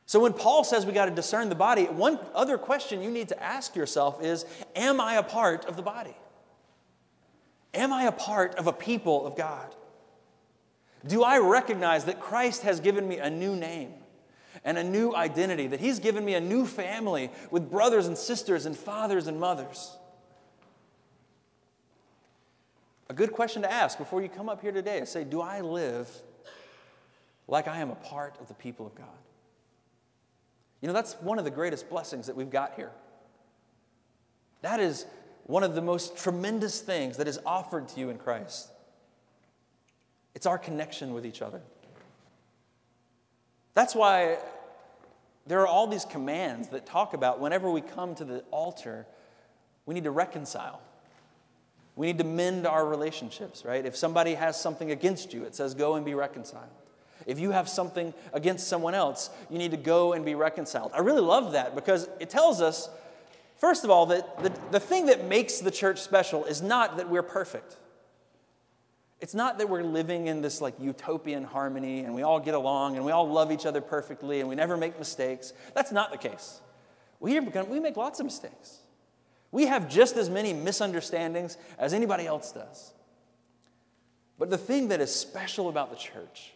So 0.07 0.19
when 0.19 0.33
Paul 0.33 0.63
says 0.63 0.87
we 0.87 0.93
got 0.93 1.05
to 1.05 1.11
discern 1.11 1.49
the 1.49 1.55
body, 1.55 1.83
one 1.83 2.17
other 2.33 2.57
question 2.57 3.03
you 3.03 3.11
need 3.11 3.27
to 3.29 3.43
ask 3.43 3.75
yourself 3.75 4.23
is 4.23 4.45
Am 4.75 4.99
I 4.99 5.15
a 5.15 5.23
part 5.23 5.65
of 5.65 5.75
the 5.75 5.83
body? 5.83 6.15
Am 7.73 7.93
I 7.93 8.03
a 8.03 8.11
part 8.11 8.55
of 8.55 8.67
a 8.67 8.73
people 8.73 9.25
of 9.25 9.35
God? 9.35 9.75
Do 11.07 11.23
I 11.23 11.37
recognize 11.37 12.05
that 12.05 12.19
Christ 12.19 12.63
has 12.63 12.79
given 12.79 13.07
me 13.07 13.17
a 13.17 13.29
new 13.29 13.55
name 13.55 13.93
and 14.65 14.77
a 14.77 14.83
new 14.83 15.13
identity, 15.15 15.67
that 15.67 15.79
He's 15.79 15.99
given 15.99 16.25
me 16.25 16.33
a 16.33 16.41
new 16.41 16.65
family 16.65 17.31
with 17.51 17.69
brothers 17.69 18.07
and 18.07 18.17
sisters 18.17 18.65
and 18.65 18.75
fathers 18.75 19.27
and 19.27 19.39
mothers? 19.39 19.95
A 23.09 23.13
good 23.13 23.31
question 23.31 23.61
to 23.61 23.71
ask 23.71 23.97
before 23.97 24.21
you 24.21 24.29
come 24.29 24.49
up 24.49 24.61
here 24.61 24.71
today 24.71 24.99
is 24.99 25.09
say, 25.09 25.23
Do 25.23 25.41
I 25.41 25.61
live 25.61 26.09
like 27.47 27.67
I 27.67 27.79
am 27.79 27.89
a 27.89 27.95
part 27.95 28.35
of 28.39 28.47
the 28.47 28.53
people 28.53 28.85
of 28.85 28.95
God? 28.95 29.07
You 30.81 30.87
know, 30.87 30.93
that's 30.93 31.13
one 31.15 31.39
of 31.39 31.45
the 31.45 31.51
greatest 31.51 31.89
blessings 31.89 32.27
that 32.27 32.35
we've 32.35 32.49
got 32.49 32.73
here. 32.75 32.91
That 34.61 34.79
is 34.79 35.05
one 35.49 35.63
of 35.63 35.73
the 35.73 35.81
most 35.81 36.15
tremendous 36.15 36.79
things 36.79 37.17
that 37.17 37.27
is 37.27 37.39
offered 37.43 37.87
to 37.87 37.99
you 37.99 38.11
in 38.11 38.19
Christ. 38.19 38.69
It's 40.35 40.45
our 40.45 40.59
connection 40.59 41.11
with 41.11 41.25
each 41.25 41.41
other. 41.41 41.59
That's 43.73 43.95
why 43.95 44.37
there 45.47 45.59
are 45.61 45.67
all 45.67 45.87
these 45.87 46.05
commands 46.05 46.67
that 46.67 46.85
talk 46.85 47.15
about 47.15 47.39
whenever 47.39 47.71
we 47.71 47.81
come 47.81 48.13
to 48.15 48.25
the 48.25 48.41
altar, 48.51 49.07
we 49.87 49.95
need 49.95 50.03
to 50.03 50.11
reconcile. 50.11 50.81
We 51.95 52.05
need 52.05 52.19
to 52.19 52.25
mend 52.25 52.67
our 52.67 52.85
relationships, 52.85 53.65
right? 53.65 53.83
If 53.83 53.97
somebody 53.97 54.35
has 54.35 54.61
something 54.61 54.91
against 54.91 55.33
you, 55.33 55.45
it 55.45 55.55
says 55.55 55.73
go 55.73 55.95
and 55.95 56.05
be 56.05 56.13
reconciled. 56.13 56.69
If 57.25 57.39
you 57.39 57.49
have 57.49 57.67
something 57.67 58.13
against 58.33 58.67
someone 58.67 58.93
else, 58.93 59.31
you 59.49 59.57
need 59.57 59.71
to 59.71 59.77
go 59.77 60.13
and 60.13 60.23
be 60.23 60.35
reconciled. 60.35 60.91
I 60.93 60.99
really 60.99 61.21
love 61.21 61.53
that 61.53 61.73
because 61.73 62.07
it 62.19 62.29
tells 62.29 62.61
us 62.61 62.87
First 63.59 63.83
of 63.83 63.89
all, 63.89 64.05
the, 64.05 64.25
the, 64.41 64.51
the 64.71 64.79
thing 64.79 65.07
that 65.07 65.25
makes 65.25 65.59
the 65.59 65.71
church 65.71 65.99
special 65.99 66.45
is 66.45 66.61
not 66.61 66.97
that 66.97 67.09
we're 67.09 67.23
perfect. 67.23 67.75
It's 69.19 69.33
not 69.33 69.57
that 69.57 69.67
we're 69.69 69.83
living 69.83 70.27
in 70.27 70.41
this 70.41 70.61
like 70.61 70.75
utopian 70.79 71.43
harmony 71.43 71.99
and 71.99 72.15
we 72.15 72.23
all 72.23 72.39
get 72.39 72.53
along 72.53 72.95
and 72.95 73.05
we 73.05 73.11
all 73.11 73.29
love 73.29 73.51
each 73.51 73.65
other 73.65 73.81
perfectly 73.81 74.39
and 74.39 74.47
we 74.47 74.55
never 74.55 74.77
make 74.77 74.97
mistakes. 74.97 75.51
That's 75.75 75.91
not 75.91 76.11
the 76.11 76.17
case. 76.17 76.61
We, 77.19 77.37
we 77.37 77.79
make 77.81 77.97
lots 77.97 78.21
of 78.21 78.25
mistakes. 78.25 78.77
We 79.51 79.65
have 79.65 79.89
just 79.89 80.15
as 80.15 80.29
many 80.29 80.53
misunderstandings 80.53 81.57
as 81.77 81.93
anybody 81.93 82.25
else 82.25 82.53
does. 82.53 82.93
But 84.37 84.49
the 84.49 84.57
thing 84.57 84.87
that 84.87 85.01
is 85.01 85.13
special 85.13 85.67
about 85.67 85.89
the 85.89 85.97
church 85.97 86.53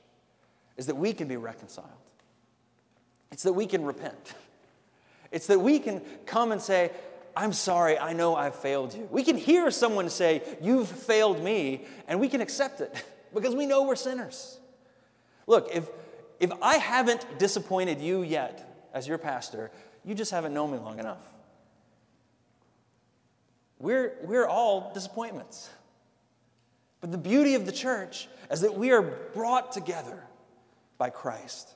is 0.77 0.85
that 0.85 0.95
we 0.95 1.11
can 1.11 1.27
be 1.27 1.35
reconciled, 1.35 1.89
it's 3.31 3.43
that 3.43 3.53
we 3.53 3.65
can 3.65 3.83
repent. 3.83 4.33
It's 5.33 5.47
that 5.47 5.59
we 5.59 5.79
can 5.79 5.99
come 6.27 6.51
and 6.51 6.61
say, 6.61 6.91
I'm 7.35 7.53
sorry, 7.53 7.97
I 7.97 8.13
know 8.13 8.35
I've 8.35 8.55
failed 8.55 8.93
you. 8.93 9.07
We 9.11 9.23
can 9.23 9.35
hear 9.35 9.71
someone 9.71 10.09
say, 10.11 10.43
You've 10.61 10.87
failed 10.87 11.43
me, 11.43 11.85
and 12.07 12.19
we 12.19 12.29
can 12.29 12.39
accept 12.39 12.79
it 12.79 13.03
because 13.33 13.55
we 13.55 13.65
know 13.65 13.83
we're 13.83 13.95
sinners. 13.95 14.59
Look, 15.47 15.69
if, 15.73 15.89
if 16.39 16.51
I 16.61 16.77
haven't 16.77 17.39
disappointed 17.39 17.99
you 17.99 18.21
yet 18.21 18.87
as 18.93 19.07
your 19.07 19.17
pastor, 19.17 19.71
you 20.05 20.13
just 20.13 20.29
haven't 20.29 20.53
known 20.53 20.71
me 20.71 20.77
long 20.77 20.99
enough. 20.99 21.25
We're, 23.79 24.13
we're 24.23 24.47
all 24.47 24.91
disappointments. 24.93 25.69
But 27.01 27.11
the 27.11 27.17
beauty 27.17 27.55
of 27.55 27.65
the 27.65 27.71
church 27.71 28.29
is 28.51 28.61
that 28.61 28.75
we 28.75 28.91
are 28.91 29.01
brought 29.01 29.71
together 29.71 30.23
by 30.99 31.09
Christ. 31.09 31.73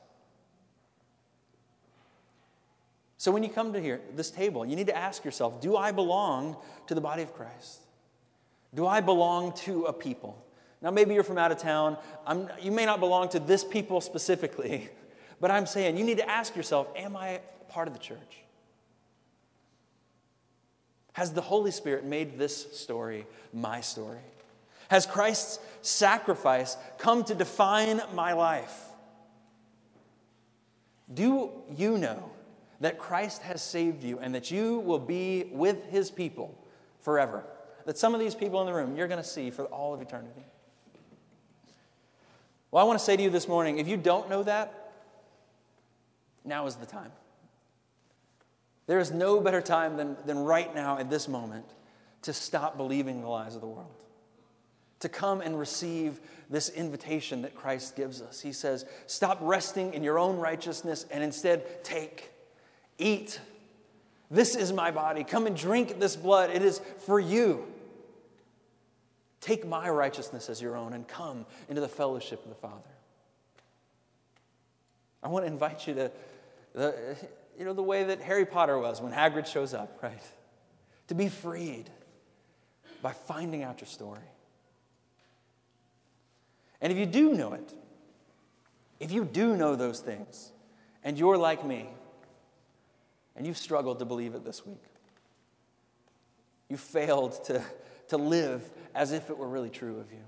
So 3.27 3.33
when 3.33 3.43
you 3.43 3.49
come 3.49 3.73
to 3.73 3.81
here, 3.81 3.99
this 4.15 4.31
table, 4.31 4.65
you 4.65 4.77
need 4.77 4.87
to 4.87 4.95
ask 4.95 5.25
yourself 5.25 5.59
Do 5.59 5.75
I 5.75 5.91
belong 5.91 6.55
to 6.87 6.95
the 6.95 7.01
body 7.01 7.23
of 7.23 7.33
Christ? 7.33 7.81
Do 8.73 8.87
I 8.87 9.01
belong 9.01 9.51
to 9.65 9.83
a 9.83 9.91
people? 9.91 10.41
Now, 10.81 10.91
maybe 10.91 11.13
you're 11.13 11.25
from 11.25 11.37
out 11.37 11.51
of 11.51 11.57
town. 11.57 11.97
I'm, 12.25 12.47
you 12.61 12.71
may 12.71 12.85
not 12.85 13.01
belong 13.01 13.27
to 13.31 13.41
this 13.41 13.65
people 13.65 13.99
specifically, 13.99 14.89
but 15.41 15.51
I'm 15.51 15.65
saying 15.65 15.97
you 15.97 16.05
need 16.05 16.19
to 16.19 16.29
ask 16.29 16.55
yourself 16.55 16.87
Am 16.95 17.17
I 17.17 17.41
part 17.67 17.89
of 17.89 17.93
the 17.93 17.99
church? 17.99 18.37
Has 21.11 21.33
the 21.33 21.41
Holy 21.41 21.71
Spirit 21.71 22.05
made 22.05 22.39
this 22.39 22.79
story 22.79 23.27
my 23.51 23.81
story? 23.81 24.23
Has 24.87 25.05
Christ's 25.05 25.59
sacrifice 25.81 26.77
come 26.97 27.25
to 27.25 27.35
define 27.35 27.99
my 28.13 28.31
life? 28.31 28.85
Do 31.13 31.51
you 31.75 31.97
know 31.97 32.31
that 32.79 32.97
Christ 32.97 33.41
has 33.43 33.61
saved 33.61 34.03
you 34.03 34.19
and 34.19 34.33
that 34.35 34.51
you 34.51 34.79
will 34.79 34.99
be 34.99 35.49
with 35.51 35.85
his 35.85 36.11
people 36.11 36.57
forever? 37.01 37.43
That 37.85 37.97
some 37.97 38.13
of 38.13 38.19
these 38.19 38.35
people 38.35 38.59
in 38.61 38.67
the 38.67 38.73
room 38.73 38.95
you're 38.95 39.07
going 39.07 39.21
to 39.21 39.27
see 39.27 39.49
for 39.49 39.65
all 39.65 39.93
of 39.93 40.01
eternity. 40.01 40.45
Well, 42.71 42.83
I 42.83 42.87
want 42.87 42.99
to 42.99 43.05
say 43.05 43.15
to 43.15 43.23
you 43.23 43.29
this 43.29 43.47
morning 43.47 43.79
if 43.79 43.87
you 43.87 43.97
don't 43.97 44.29
know 44.29 44.43
that, 44.43 44.91
now 46.43 46.65
is 46.65 46.75
the 46.75 46.85
time. 46.85 47.11
There 48.87 48.99
is 48.99 49.11
no 49.11 49.41
better 49.41 49.61
time 49.61 49.97
than, 49.97 50.15
than 50.25 50.39
right 50.39 50.73
now 50.73 50.97
at 50.97 51.09
this 51.09 51.27
moment 51.27 51.65
to 52.23 52.33
stop 52.33 52.77
believing 52.77 53.21
the 53.21 53.27
lies 53.27 53.55
of 53.55 53.61
the 53.61 53.67
world, 53.67 53.93
to 55.01 55.09
come 55.09 55.41
and 55.41 55.59
receive 55.59 56.19
this 56.49 56.69
invitation 56.69 57.41
that 57.41 57.53
Christ 57.53 57.95
gives 57.95 58.21
us. 58.21 58.41
He 58.41 58.53
says, 58.53 58.85
Stop 59.05 59.37
resting 59.41 59.93
in 59.93 60.03
your 60.03 60.17
own 60.17 60.37
righteousness 60.37 61.05
and 61.11 61.23
instead 61.23 61.83
take, 61.83 62.31
eat. 62.97 63.39
This 64.29 64.55
is 64.55 64.73
my 64.73 64.91
body. 64.91 65.23
Come 65.23 65.47
and 65.47 65.55
drink 65.55 65.99
this 65.99 66.15
blood. 66.15 66.49
It 66.49 66.61
is 66.61 66.81
for 67.05 67.19
you. 67.19 67.65
Take 69.39 69.65
my 69.65 69.89
righteousness 69.89 70.49
as 70.49 70.61
your 70.61 70.75
own 70.75 70.93
and 70.93 71.07
come 71.07 71.45
into 71.69 71.79
the 71.79 71.87
fellowship 71.87 72.43
of 72.43 72.49
the 72.49 72.55
Father. 72.55 72.89
I 75.23 75.29
want 75.29 75.45
to 75.45 75.51
invite 75.51 75.87
you 75.87 75.93
to, 75.95 76.11
the, 76.73 77.17
you 77.57 77.65
know, 77.65 77.73
the 77.73 77.83
way 77.83 78.03
that 78.05 78.21
Harry 78.21 78.45
Potter 78.45 78.77
was 78.77 79.01
when 79.01 79.13
Hagrid 79.13 79.47
shows 79.47 79.73
up, 79.73 79.99
right? 80.01 80.21
To 81.07 81.15
be 81.15 81.29
freed 81.29 81.89
by 83.01 83.13
finding 83.13 83.63
out 83.63 83.79
your 83.79 83.87
story. 83.87 84.19
And 86.81 86.91
if 86.91 86.97
you 86.97 87.05
do 87.05 87.33
know 87.33 87.53
it, 87.53 87.73
if 88.99 89.11
you 89.11 89.25
do 89.25 89.55
know 89.55 89.75
those 89.75 89.99
things, 89.99 90.51
and 91.03 91.17
you're 91.17 91.37
like 91.37 91.65
me, 91.65 91.87
and 93.37 93.45
you've 93.45 93.57
struggled 93.57 93.99
to 93.99 94.05
believe 94.05 94.33
it 94.33 94.43
this 94.43 94.65
week, 94.65 94.83
you 96.69 96.75
failed 96.75 97.43
to, 97.45 97.63
to 98.09 98.17
live 98.17 98.67
as 98.95 99.11
if 99.11 99.29
it 99.29 99.37
were 99.37 99.47
really 99.47 99.69
true 99.69 99.99
of 99.99 100.11
you, 100.11 100.23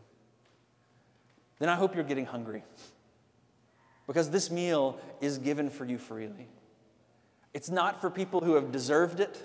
then 1.58 1.68
I 1.70 1.76
hope 1.76 1.96
you're 1.96 2.04
getting 2.04 2.26
hungry. 2.26 2.64
Because 4.08 4.30
this 4.30 4.50
meal 4.50 5.00
is 5.22 5.38
given 5.38 5.70
for 5.70 5.86
you 5.86 5.98
freely. 5.98 6.48
It's 7.54 7.70
not 7.70 8.00
for 8.00 8.10
people 8.10 8.42
who 8.42 8.56
have 8.56 8.72
deserved 8.72 9.20
it. 9.20 9.42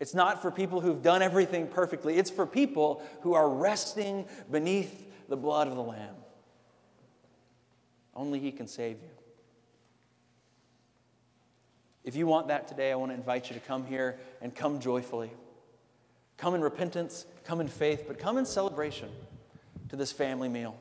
It's 0.00 0.14
not 0.14 0.40
for 0.40 0.50
people 0.50 0.80
who've 0.80 1.02
done 1.02 1.20
everything 1.22 1.66
perfectly. 1.66 2.16
It's 2.16 2.30
for 2.30 2.46
people 2.46 3.02
who 3.20 3.34
are 3.34 3.48
resting 3.48 4.26
beneath 4.50 5.12
the 5.28 5.36
blood 5.36 5.68
of 5.68 5.76
the 5.76 5.82
Lamb. 5.82 6.14
Only 8.14 8.40
He 8.40 8.50
can 8.50 8.66
save 8.66 8.96
you. 9.02 9.21
If 12.04 12.16
you 12.16 12.26
want 12.26 12.48
that 12.48 12.66
today, 12.68 12.90
I 12.90 12.96
want 12.96 13.12
to 13.12 13.16
invite 13.16 13.48
you 13.48 13.54
to 13.54 13.60
come 13.60 13.86
here 13.86 14.18
and 14.40 14.54
come 14.54 14.80
joyfully. 14.80 15.30
Come 16.36 16.54
in 16.54 16.60
repentance, 16.60 17.26
come 17.44 17.60
in 17.60 17.68
faith, 17.68 18.04
but 18.08 18.18
come 18.18 18.38
in 18.38 18.44
celebration 18.44 19.08
to 19.88 19.96
this 19.96 20.10
family 20.10 20.48
meal. 20.48 20.76